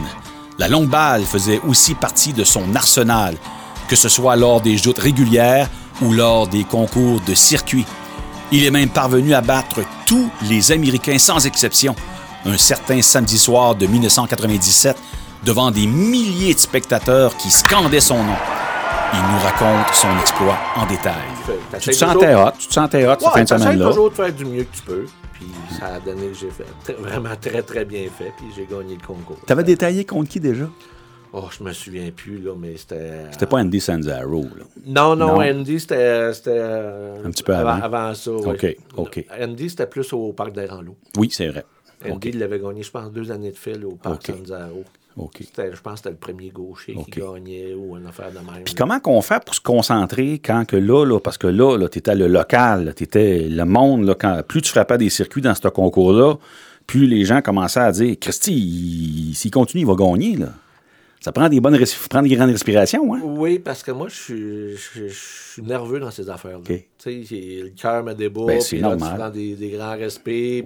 La 0.59 0.69
longue 0.69 0.89
balle 0.89 1.23
faisait 1.25 1.61
aussi 1.69 1.95
partie 1.95 2.33
de 2.33 2.45
son 2.45 2.75
arsenal, 2.75 3.35
que 3.89 3.97
ce 3.97 4.09
soit 4.09 4.37
lors 4.37 4.61
des 4.61 4.77
joutes 4.77 4.99
régulières 4.99 5.69
ou 6.03 6.13
lors 6.13 6.47
des 6.49 6.65
concours 6.65 7.21
de 7.21 7.35
circuit. 7.35 7.85
Il 8.53 8.65
est 8.65 8.71
même 8.71 8.89
parvenu 8.89 9.35
à 9.35 9.41
battre 9.41 9.81
tous 10.07 10.31
les 10.49 10.73
Américains 10.73 11.19
sans 11.19 11.45
exception, 11.47 11.95
un 12.45 12.57
certain 12.59 13.01
samedi 13.03 13.39
soir 13.39 13.75
de 13.75 13.87
1997, 13.87 14.97
devant 15.45 15.71
des 15.71 15.87
milliers 15.87 16.55
de 16.55 16.59
spectateurs 16.59 17.37
qui 17.37 17.51
scandaient 17.51 18.01
son 18.01 18.23
nom. 18.23 18.37
Il 19.13 19.21
nous 19.21 19.39
raconte 19.45 19.95
son 19.95 20.09
exploit 20.21 20.59
en 20.77 20.87
détail. 20.87 21.15
Tu 21.79 21.91
te 21.91 21.93
sentais 21.95 22.27
toujours- 22.33 22.47
hot, 22.47 22.51
tu 22.59 22.67
te 22.69 22.73
sentais 22.75 23.07
hot 23.07 23.15
cette 23.21 23.31
fin 23.33 23.43
de 23.43 23.49
semaine-là. 23.63 23.87
toujours 23.89 24.11
de 24.11 24.15
faire 24.15 24.33
du 24.33 24.45
mieux 24.45 24.65
que 24.65 24.77
tu 24.77 24.83
peux. 24.83 25.05
Puis 25.35 25.47
ça 25.79 25.87
a 25.97 26.01
donné 26.01 26.29
que 26.29 26.35
j'ai 26.37 26.51
fait 26.51 26.65
très- 26.83 26.95
vraiment 27.01 27.35
très, 27.41 27.63
très 27.63 27.85
bien 27.85 28.03
fait. 28.17 28.33
Puis 28.37 28.47
j'ai 28.57 28.67
gagné 28.67 28.97
le 29.01 29.07
concours. 29.07 29.37
T'avais 29.47 29.63
détaillé 29.65 30.05
contre 30.05 30.29
qui 30.31 30.41
déjà? 30.41 30.65
Oh, 31.37 31.47
je 31.59 31.65
me 31.65 31.73
souviens 31.73 32.11
plus, 32.15 32.39
là, 32.39 32.53
mais 32.57 32.77
c'était. 32.77 33.23
C'était 33.33 33.47
pas 33.47 33.57
Andy 33.59 33.81
Sanzaro, 33.81 34.43
là. 34.43 34.65
Non, 34.87 35.17
non, 35.17 35.35
Non? 35.39 35.41
Andy, 35.43 35.81
c'était. 35.81 35.97
euh, 36.49 37.25
Un 37.25 37.31
petit 37.31 37.43
peu 37.43 37.55
avant. 37.55 37.83
Avant 37.83 38.15
ça, 38.15 38.31
oui. 38.31 38.47
OK, 38.47 38.77
OK. 38.97 39.27
Andy, 39.41 39.69
c'était 39.71 39.87
plus 39.87 40.13
au 40.13 40.33
Parc 40.33 40.53
des 40.53 40.67
Ranlos. 40.67 40.97
Oui, 41.17 41.29
c'est 41.33 41.49
vrai. 41.49 41.65
Andy, 42.09 42.29
il 42.31 42.39
l'avait 42.39 42.61
gagné, 42.61 42.83
je 42.83 42.91
pense, 42.91 43.11
deux 43.11 43.31
années 43.33 43.51
de 43.51 43.57
fil 43.57 43.85
au 43.85 43.93
Parc 43.97 44.29
OK. 44.29 44.37
Sanzaro. 44.37 44.85
OK. 45.17 45.39
C'était, 45.41 45.73
je 45.75 45.81
pense 45.81 45.95
que 45.95 45.97
c'était 45.99 46.11
le 46.11 46.17
premier 46.17 46.51
gaucher 46.51 46.95
qui 47.05 47.21
gagnait 47.21 47.73
ou 47.75 47.97
une 47.97 48.07
affaire 48.07 48.31
de 48.31 48.39
même. 48.39 48.65
Puis 48.65 48.75
comment 48.75 48.99
qu'on 49.01 49.21
fait 49.23 49.43
pour 49.45 49.55
se 49.55 49.61
concentrer 49.61 50.41
quand 50.45 50.65
que 50.67 50.77
là, 50.77 51.05
là 51.05 51.21
parce 51.21 51.39
que 51.39 51.47
là, 51.47 51.77
là 51.79 51.89
tu 51.89 51.99
étais 52.01 52.15
le 52.17 52.27
local, 52.27 52.93
tu 52.97 53.05
étais 53.05 53.41
le 53.49 53.65
monde, 53.65 54.05
là, 54.05 54.15
quand, 54.17 54.43
plus 54.47 54.61
tu 54.63 54.71
frappais 54.71 54.99
des 54.99 55.11
circuits 55.11 55.41
dans 55.41 55.55
ce 55.55 55.69
concours-là, 55.69 56.35
plus 56.87 57.07
les 57.07 57.25
gens 57.25 57.41
commençaient 57.43 57.81
à 57.81 57.93
dire 57.93 58.17
Christy, 58.21 58.53
il- 58.55 59.35
s'il 59.35 59.51
continue, 59.53 59.83
il 59.83 59.87
va 59.87 59.95
gagner. 59.95 60.37
Là. 60.37 60.49
Ça 61.25 61.33
prend 61.33 61.49
des 61.49 61.59
bonnes 61.59 61.83
prend 62.11 62.21
des 62.21 62.37
grandes 62.37 62.51
respirations, 62.51 63.15
hein? 63.15 63.21
Oui, 63.25 63.59
parce 63.59 63.83
que 63.83 63.91
moi, 63.93 64.09
je 64.11 64.15
suis, 64.15 64.77
je, 64.77 65.09
je 65.09 65.53
suis 65.55 65.63
nerveux 65.63 65.99
dans 65.99 66.11
ces 66.11 66.29
affaires-là. 66.29 66.61
Tu 66.67 67.25
sais, 67.25 67.61
le 67.63 67.71
cœur 67.71 68.05
me 68.05 68.13
débat. 68.13 68.45
Ben, 68.45 68.61
c'est 68.61 68.77
puis 68.77 68.81
là, 68.83 68.89
normal. 68.91 69.11
Tu 69.11 69.17
prends 69.19 69.31
des, 69.31 69.55
des 69.55 69.71
grands 69.71 69.97
respects. 69.97 70.63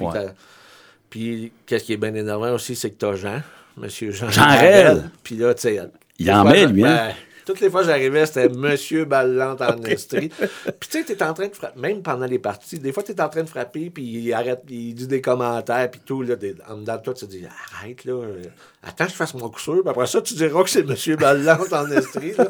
Puis, 1.09 1.43
Ouais. 1.43 1.53
qu'est-ce 1.65 1.85
qui 1.85 1.93
est 1.93 1.97
bien 1.97 2.13
énervant 2.13 2.53
aussi, 2.55 2.75
c'est 2.75 2.91
que 2.91 2.97
t'as 2.97 3.15
Jean, 3.15 3.41
Monsieur 3.77 4.11
Jean. 4.11 4.31
Jean 4.31 4.49
Rel. 4.49 5.11
Puis 5.23 5.37
là, 5.37 5.55
tu 5.55 5.61
sais. 5.63 5.79
Il 6.19 6.29
en 6.33 6.45
met, 6.45 6.67
lui, 6.67 6.85
hein? 6.85 7.07
ben, 7.07 7.15
toutes 7.53 7.61
les 7.61 7.71
fois 7.71 7.81
que 7.81 7.87
j'arrivais, 7.89 8.27
c'était 8.27 8.49
Monsieur 8.57 9.05
Ballante 9.05 9.61
en 9.63 9.83
Estrie. 9.85 10.29
Puis 10.29 10.89
tu 10.91 10.99
sais, 10.99 11.05
t'es 11.05 11.23
en 11.23 11.35
train 11.35 11.49
de 11.49 11.55
frapper, 11.55 11.79
même 11.81 12.03
pendant 12.03 12.27
les 12.27 12.39
parties, 12.39 12.79
des 12.79 12.93
fois, 12.93 13.03
t'es 13.03 13.21
en 13.21 13.29
train 13.29 13.43
de 13.43 13.49
frapper, 13.49 13.91
puis 13.91 14.03
il 14.05 14.33
arrête, 14.33 14.63
il 14.69 14.95
dit 14.95 15.07
des 15.07 15.21
commentaires, 15.21 15.91
puis 15.91 16.01
tout, 16.05 16.23
là, 16.23 16.37
des- 16.37 16.55
en 16.69 16.77
dedans 16.77 16.97
de 16.97 17.03
toi, 17.03 17.15
tu 17.15 17.27
te 17.27 17.31
dis, 17.31 17.45
arrête, 17.75 18.05
là, 18.05 18.13
euh, 18.13 18.43
attends 18.83 19.05
que 19.07 19.11
je 19.11 19.17
fasse 19.17 19.35
mon 19.35 19.49
coup 19.49 19.61
sûr, 19.61 19.81
puis 19.81 19.91
après 19.91 20.07
ça, 20.07 20.21
tu 20.23 20.35
diras 20.35 20.63
que 20.63 20.71
c'est 20.71 20.83
Monsieur 20.85 21.17
Ballante 21.17 21.73
en 21.73 21.91
Estrie, 21.91 22.33
là. 22.37 22.47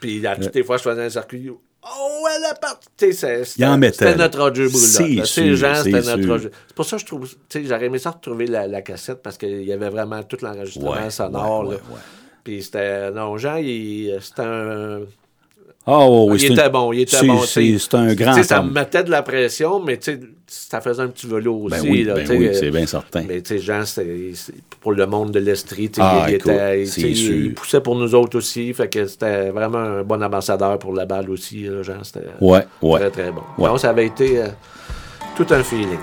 Puis 0.00 0.26
à 0.26 0.36
toutes 0.36 0.54
les 0.54 0.64
fois, 0.64 0.76
je 0.78 0.82
faisais 0.82 1.04
un 1.04 1.10
circuit, 1.10 1.48
oh, 1.50 2.26
elle 2.36 2.44
a 2.46 2.54
parti. 2.54 2.88
C'était 3.92 4.16
notre 4.16 4.40
Roger 4.40 4.68
sûr, 5.26 5.56
Jean, 5.56 5.74
c'est 5.76 5.82
c'était 5.84 6.16
notre. 6.16 6.28
Roger. 6.28 6.48
C'est 6.66 6.74
pour 6.76 6.84
ça 6.84 6.96
que 6.96 7.02
je 7.02 7.06
trouve, 7.06 7.28
tu 7.28 7.36
sais, 7.48 7.64
j'aurais 7.64 7.86
aimé 7.86 7.98
ça 7.98 8.10
retrouver 8.10 8.46
la, 8.46 8.66
la 8.66 8.82
cassette, 8.82 9.22
parce 9.22 9.36
qu'il 9.38 9.62
y 9.62 9.72
avait 9.72 9.90
vraiment 9.90 10.22
tout 10.24 10.38
l'enregistrement 10.42 10.90
Ouais, 10.92 11.10
sonore, 11.10 11.60
ouais, 11.66 11.74
là. 11.76 11.80
ouais, 11.88 11.94
ouais. 11.94 12.00
Puis 12.44 12.62
c'était. 12.62 13.10
Non, 13.10 13.36
Jean, 13.38 13.56
il- 13.56 14.16
c'était 14.20 14.42
un. 14.42 15.00
Ah 15.84 15.98
oh, 15.98 16.28
oui, 16.30 16.38
il 16.40 16.52
était 16.52 16.64
une- 16.66 16.70
bon, 16.72 16.92
il 16.92 17.00
était 17.00 17.26
bon. 17.26 17.40
C'est 17.42 17.94
un 17.94 18.14
grand 18.14 18.34
sais, 18.34 18.44
ça 18.44 18.62
me 18.62 18.68
homme. 18.68 18.72
mettait 18.72 19.02
de 19.02 19.10
la 19.10 19.22
pression, 19.22 19.80
mais 19.82 19.96
tu 19.96 20.12
sais, 20.12 20.20
ça 20.46 20.80
faisait 20.80 21.02
un 21.02 21.08
petit 21.08 21.26
vélo 21.26 21.56
aussi. 21.64 21.74
Ben 21.82 21.90
oui, 21.90 22.04
là, 22.04 22.14
ben 22.14 22.24
oui, 22.30 22.46
euh, 22.46 22.52
c'est 22.54 22.70
bien 22.70 22.86
certain. 22.86 23.24
Mais 23.26 23.42
tu 23.42 23.56
sais, 23.56 23.58
Jean, 23.58 23.84
c'est 23.84 24.30
c'est 24.34 24.54
pour 24.80 24.92
le 24.92 25.06
monde 25.06 25.32
de 25.32 25.40
l'Estrie. 25.40 25.90
tu 25.90 25.96
sais, 26.00 26.06
Ah, 26.08 26.26
il, 26.28 26.34
écoute, 26.36 26.52
était- 26.52 26.84
il 26.84 27.52
poussait 27.54 27.80
pour 27.80 27.96
nous 27.96 28.14
autres 28.14 28.38
aussi. 28.38 28.72
Fait 28.74 28.88
que 28.88 29.06
c'était 29.06 29.50
vraiment 29.50 29.78
un 29.78 30.02
bon 30.04 30.22
ambassadeur 30.22 30.78
pour 30.78 30.94
la 30.94 31.04
balle 31.04 31.28
aussi, 31.30 31.64
là, 31.64 31.82
Jean. 31.82 32.04
C'était 32.04 32.26
Ouais, 32.40 32.64
ouais. 32.80 33.00
très, 33.00 33.10
très 33.10 33.32
bon. 33.32 33.42
Ouais. 33.58 33.68
Donc, 33.68 33.80
ça 33.80 33.90
avait 33.90 34.06
été 34.06 34.38
euh, 34.40 34.46
tout 35.36 35.46
un 35.50 35.64
feeling. 35.64 35.98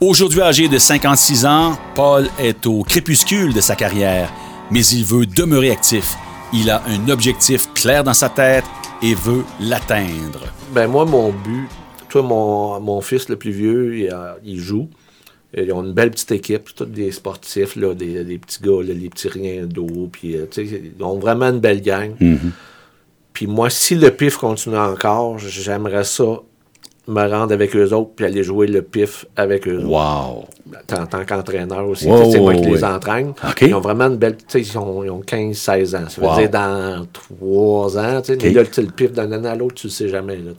Aujourd'hui 0.00 0.40
âgé 0.42 0.66
de 0.68 0.78
56 0.78 1.46
ans, 1.46 1.78
Paul 1.94 2.26
est 2.40 2.66
au 2.66 2.82
crépuscule 2.82 3.54
de 3.54 3.60
sa 3.60 3.76
carrière, 3.76 4.32
mais 4.70 4.84
il 4.86 5.04
veut 5.04 5.26
demeurer 5.26 5.70
actif. 5.70 6.16
Il 6.52 6.70
a 6.70 6.82
un 6.86 7.08
objectif 7.08 7.72
clair 7.74 8.04
dans 8.04 8.14
sa 8.14 8.28
tête 8.28 8.64
et 9.02 9.14
veut 9.14 9.44
l'atteindre. 9.60 10.40
Ben 10.72 10.86
moi, 10.86 11.04
mon 11.04 11.30
but, 11.30 11.68
toi, 12.08 12.22
mon, 12.22 12.80
mon 12.80 13.00
fils 13.00 13.28
le 13.28 13.36
plus 13.36 13.50
vieux, 13.50 13.98
il, 13.98 14.10
a- 14.10 14.36
il 14.44 14.58
joue. 14.60 14.88
Ils 15.56 15.72
ont 15.72 15.84
une 15.84 15.92
belle 15.92 16.10
petite 16.10 16.32
équipe, 16.32 16.74
tous 16.74 16.84
des 16.84 17.12
sportifs, 17.12 17.76
là, 17.76 17.94
des, 17.94 18.24
des 18.24 18.38
petits 18.38 18.60
gars, 18.62 18.82
là, 18.82 18.92
les 18.92 19.08
petits 19.08 19.28
riens 19.28 19.66
d'eau. 19.66 20.08
Puis, 20.10 20.36
euh, 20.36 20.46
ils 20.56 20.92
ont 21.00 21.18
vraiment 21.18 21.46
une 21.46 21.60
belle 21.60 21.80
gang. 21.80 22.12
Puis 23.32 23.46
moi, 23.46 23.70
si 23.70 23.94
le 23.94 24.10
pif 24.10 24.36
continue 24.36 24.76
encore, 24.76 25.38
j'aimerais 25.38 26.04
ça 26.04 26.24
me 27.06 27.28
rendre 27.28 27.52
avec 27.52 27.76
eux 27.76 27.92
autres 27.92 28.10
puis 28.16 28.24
aller 28.24 28.42
jouer 28.42 28.66
le 28.66 28.80
pif 28.80 29.26
avec 29.36 29.68
eux 29.68 29.78
autres. 29.78 29.86
Wow. 29.88 30.46
En 30.98 31.06
tant 31.06 31.24
qu'entraîneur 31.26 31.86
aussi. 31.88 32.06
Wow, 32.06 32.30
c'est 32.32 32.40
moi 32.40 32.54
qui 32.54 32.64
les 32.64 32.82
entraîne. 32.82 33.34
Ils 33.60 33.74
ont 33.74 33.80
vraiment 33.80 34.06
une 34.06 34.16
belle. 34.16 34.36
tu 34.36 34.44
sais, 34.48 34.60
Ils 34.62 34.78
ont, 34.78 35.04
ils 35.04 35.10
ont 35.10 35.20
15-16 35.20 35.94
ans. 35.96 36.08
Ça 36.08 36.20
veut 36.20 36.26
Wow. 36.26 36.38
dire 36.38 36.50
dans 36.50 37.06
3 37.12 37.98
ans. 37.98 38.20
tu 38.22 38.32
sais, 38.32 38.38
Mais 38.42 38.50
là, 38.52 38.62
le 38.62 38.90
pif 38.90 39.12
d'un 39.12 39.30
année 39.32 39.48
à 39.48 39.54
l'autre, 39.54 39.74
tu 39.74 39.88
le 39.88 39.92
sais 39.92 40.08
jamais. 40.08 40.36
Là, 40.36 40.52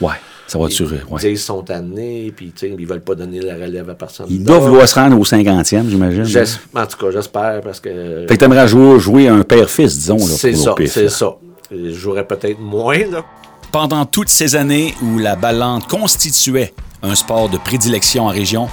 Ouais, 0.00 0.12
ça 0.46 0.58
va 0.58 0.66
ils, 0.68 0.74
durer. 0.74 0.96
ils 1.08 1.12
Ouais. 1.12 1.20
qu'ils 1.20 1.38
sont 1.38 1.70
amenés, 1.70 2.32
puis 2.34 2.52
ils 2.62 2.86
veulent 2.86 3.00
pas 3.02 3.14
donner 3.14 3.40
la 3.40 3.54
relève 3.54 3.88
à 3.90 3.94
personne. 3.94 4.26
Ils 4.30 4.42
doivent 4.42 4.64
vouloir 4.68 4.88
se 4.88 4.94
rendre 4.94 5.18
au 5.20 5.24
50e, 5.24 5.88
j'imagine. 5.90 6.24
J'es- 6.24 6.42
En 6.74 6.86
tout 6.86 6.96
cas, 6.96 7.10
j'espère 7.12 7.60
parce 7.62 7.80
que. 7.80 8.24
Fait 8.28 8.34
que 8.34 8.40
t'aimerais 8.40 8.66
jouer, 8.66 8.98
jouer 8.98 9.28
un 9.28 9.42
père-fils, 9.42 9.98
disons. 9.98 10.16
là, 10.16 10.22
C'est 10.24 10.52
pour 10.52 10.62
ça, 10.62 10.74
c'est 10.86 11.08
ça. 11.10 11.36
Je 11.70 11.90
jouerais 11.90 12.26
peut-être 12.26 12.58
moins, 12.60 12.98
là. 12.98 13.24
Pendant 13.72 14.04
toutes 14.04 14.28
ces 14.28 14.54
années 14.54 14.94
où 15.00 15.16
la 15.16 15.34
ballante 15.34 15.88
constituait 15.88 16.74
un 17.02 17.14
sport 17.14 17.48
de 17.48 17.56
prédilection 17.56 18.26
en 18.26 18.28
région, 18.28 18.68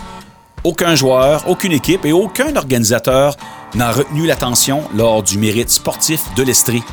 aucun 0.66 0.94
joueur, 0.94 1.50
aucune 1.50 1.72
équipe 1.72 2.04
et 2.06 2.12
aucun 2.12 2.54
organisateur 2.58 3.38
n'a 3.76 3.94
retenu 3.94 4.28
l'attention 4.28 4.84
lors 4.94 5.24
du 5.24 5.38
mérite 5.38 5.70
sportif 5.70 6.22
de 6.36 6.44
l'Estrie. 6.44 6.84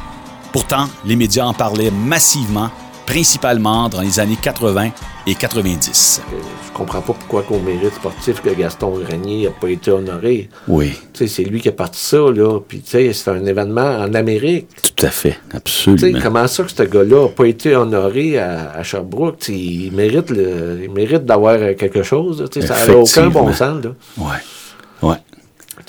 Pourtant, 0.52 0.86
les 1.04 1.16
médias 1.16 1.46
en 1.46 1.52
parlaient 1.52 1.90
massivement, 1.90 2.70
principalement 3.06 3.88
dans 3.88 4.02
les 4.02 4.20
années 4.20 4.38
80 4.40 4.90
et 5.26 5.34
90. 5.34 6.22
Euh, 6.32 6.36
Je 6.66 6.72
comprends 6.72 7.00
pas 7.00 7.12
pourquoi 7.14 7.42
qu'au 7.42 7.58
mérite 7.58 7.94
sportif 7.94 8.40
que 8.42 8.50
Gaston 8.50 8.98
Grenier 8.98 9.44
n'a 9.46 9.50
pas 9.50 9.68
été 9.70 9.90
honoré. 9.90 10.48
Oui, 10.68 10.92
Tu 11.12 11.26
sais, 11.26 11.34
c'est 11.34 11.44
lui 11.44 11.60
qui 11.60 11.68
a 11.68 11.72
parti 11.72 12.00
ça, 12.00 12.18
là. 12.18 12.60
Puis, 12.66 12.80
tu 12.80 12.90
sais, 12.90 13.12
c'est 13.12 13.30
un 13.30 13.44
événement 13.44 13.98
en 13.98 14.12
Amérique. 14.14 14.68
tout 14.96 15.04
à 15.06 15.10
fait, 15.10 15.38
absolument. 15.54 16.18
comment 16.22 16.46
ça 16.46 16.62
que 16.64 16.70
ce 16.70 16.82
gars-là 16.82 17.22
n'a 17.24 17.28
pas 17.28 17.46
été 17.46 17.74
honoré 17.74 18.38
à, 18.38 18.70
à 18.72 18.82
Sherbrooke? 18.82 19.48
Il 19.48 19.92
mérite, 19.92 20.30
le- 20.30 20.80
il 20.84 20.90
mérite 20.90 21.24
d'avoir 21.24 21.58
quelque 21.76 22.02
chose. 22.02 22.40
là. 22.42 22.62
Ça 22.62 22.86
n'a 22.86 22.96
aucun 22.96 23.28
bon 23.28 23.52
sens, 23.52 23.82
là. 23.84 23.90
Ouais, 24.18 24.38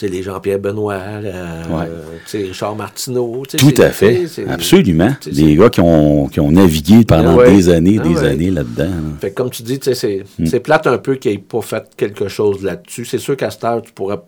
les 0.03 0.21
Jean-Pierre 0.23 0.59
Benoît, 0.59 1.19
là, 1.21 1.61
Ouais. 1.69 1.87
Richard 2.43 2.75
Martineau. 2.75 3.43
Tout 3.57 3.81
à 3.81 3.89
fait, 3.89 4.25
absolument. 4.47 5.09
Des 5.25 5.55
gars 5.55 5.69
qui 5.69 5.81
ont, 5.81 6.27
qui 6.27 6.39
ont 6.39 6.51
navigué 6.51 7.03
pendant 7.05 7.35
Ouais. 7.35 7.51
des 7.55 7.69
années, 7.69 7.97
Ah 7.99 8.07
des 8.07 8.15
ouais. 8.15 8.27
années 8.27 8.51
là-dedans. 8.51 8.83
là. 8.85 9.17
Fait 9.21 9.29
que 9.31 9.35
comme 9.35 9.49
tu 9.49 9.63
dis, 9.63 9.79
c'est 9.81 10.23
Hmm. 10.39 10.45
c'est 10.45 10.59
plate 10.59 10.87
un 10.87 10.97
peu 10.97 11.15
qu'il 11.15 11.31
n'ait 11.31 11.37
pas 11.37 11.61
fait 11.61 11.83
quelque 11.97 12.27
chose 12.27 12.63
là-dessus. 12.63 13.05
C'est 13.05 13.17
sûr 13.17 13.35
qu'à 13.35 13.49
cette 13.49 13.63
heure, 13.63 13.81
tu 13.81 13.91
pourrais 13.93 14.19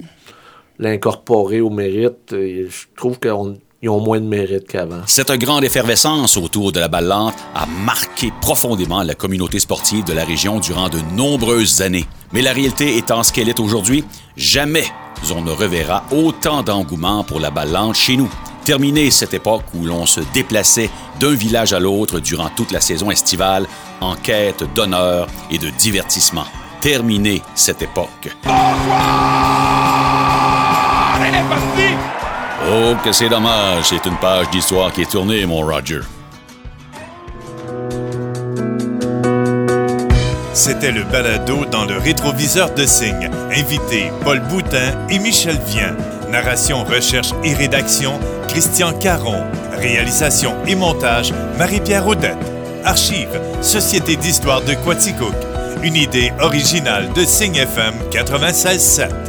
l'incorporer 0.78 1.62
au 1.62 1.70
mérite. 1.70 2.34
Et 2.34 2.68
Je 2.70 2.86
trouve 2.96 3.20
qu'ils 3.80 3.90
ont 3.90 4.02
moins 4.02 4.20
de 4.20 4.26
mérite 4.26 4.68
qu'avant. 4.68 5.02
Cette 5.06 5.32
grande 5.32 5.64
effervescence 5.64 6.38
autour 6.38 6.72
de 6.72 6.80
la 6.80 6.88
balle 6.88 7.08
lente 7.08 7.36
a 7.56 7.66
marqué 7.66 8.32
profondément 8.42 9.04
la 9.04 9.16
communauté 9.16 9.60
sportive 9.60 10.04
de 10.04 10.14
la 10.14 10.26
région 10.26 10.60
durant 10.60 10.90
de 10.90 11.00
nombreuses 11.16 11.82
années. 11.82 12.06
Mais 12.34 12.42
la 12.42 12.54
réalité 12.54 12.98
étant 12.98 13.24
ce 13.24 13.32
qu'elle 13.32 13.50
est 13.50 13.60
aujourd'hui, 13.60 14.04
jamais 14.36 14.86
on 15.36 15.42
ne 15.42 15.52
reverra 15.52 16.04
autant 16.12 16.64
d'engouement 16.64 17.24
pour 17.24 17.40
la 17.40 17.52
balle 17.52 17.72
lente 17.72 17.96
chez 17.96 18.18
nous. 18.18 18.30
Terminée 18.66 19.10
cette 19.10 19.34
époque 19.34 19.64
où 19.74 19.86
l'on 19.86 20.06
se 20.06 20.22
déplaçait 20.34 20.90
d'un 21.20 21.34
village 21.34 21.74
à 21.74 21.80
l'autre 21.80 22.20
durant 22.20 22.50
toute 22.50 22.72
la 22.72 22.82
saison 22.82 23.10
estivale 23.10 23.68
en 24.02 24.16
quête 24.16 24.64
d'honneur 24.76 25.28
et 25.50 25.58
de 25.58 25.70
divertissement. 25.70 26.46
Terminée 26.82 27.42
cette 27.56 27.82
époque. 27.82 28.30
Elle 28.46 29.59
Oh, 32.72 32.94
que 33.04 33.12
c'est 33.12 33.30
dommage, 33.30 33.86
c'est 33.86 34.06
une 34.06 34.18
page 34.18 34.48
d'histoire 34.52 34.94
qui 34.94 35.02
est 35.02 35.10
tournée, 35.10 35.44
mon 35.48 35.62
Roger. 35.62 36.02
C'était 40.54 40.92
le 40.92 41.04
balado 41.04 41.66
dans 41.66 41.86
le 41.86 41.98
rétroviseur 41.98 42.72
de 42.76 42.86
Signe. 42.86 43.32
Invité 43.52 44.12
Paul 44.24 44.40
Boutin 44.42 45.08
et 45.10 45.18
Michel 45.18 45.58
Vien. 45.66 45.96
Narration, 46.30 46.84
recherche 46.84 47.32
et 47.44 47.56
rédaction 47.56 48.20
Christian 48.50 48.94
Caron. 48.94 49.44
Réalisation 49.74 50.54
et 50.68 50.76
montage 50.76 51.34
Marie-Pierre 51.58 52.06
Audette. 52.06 52.38
Archives 52.86 53.40
Société 53.62 54.16
d'histoire 54.16 54.62
de 54.62 54.76
Quaticook. 54.76 55.34
Une 55.82 55.96
idée 55.96 56.32
originale 56.40 57.12
de 57.14 57.24
Signe 57.24 57.56
FM 57.56 57.96
96.7. 58.12 59.29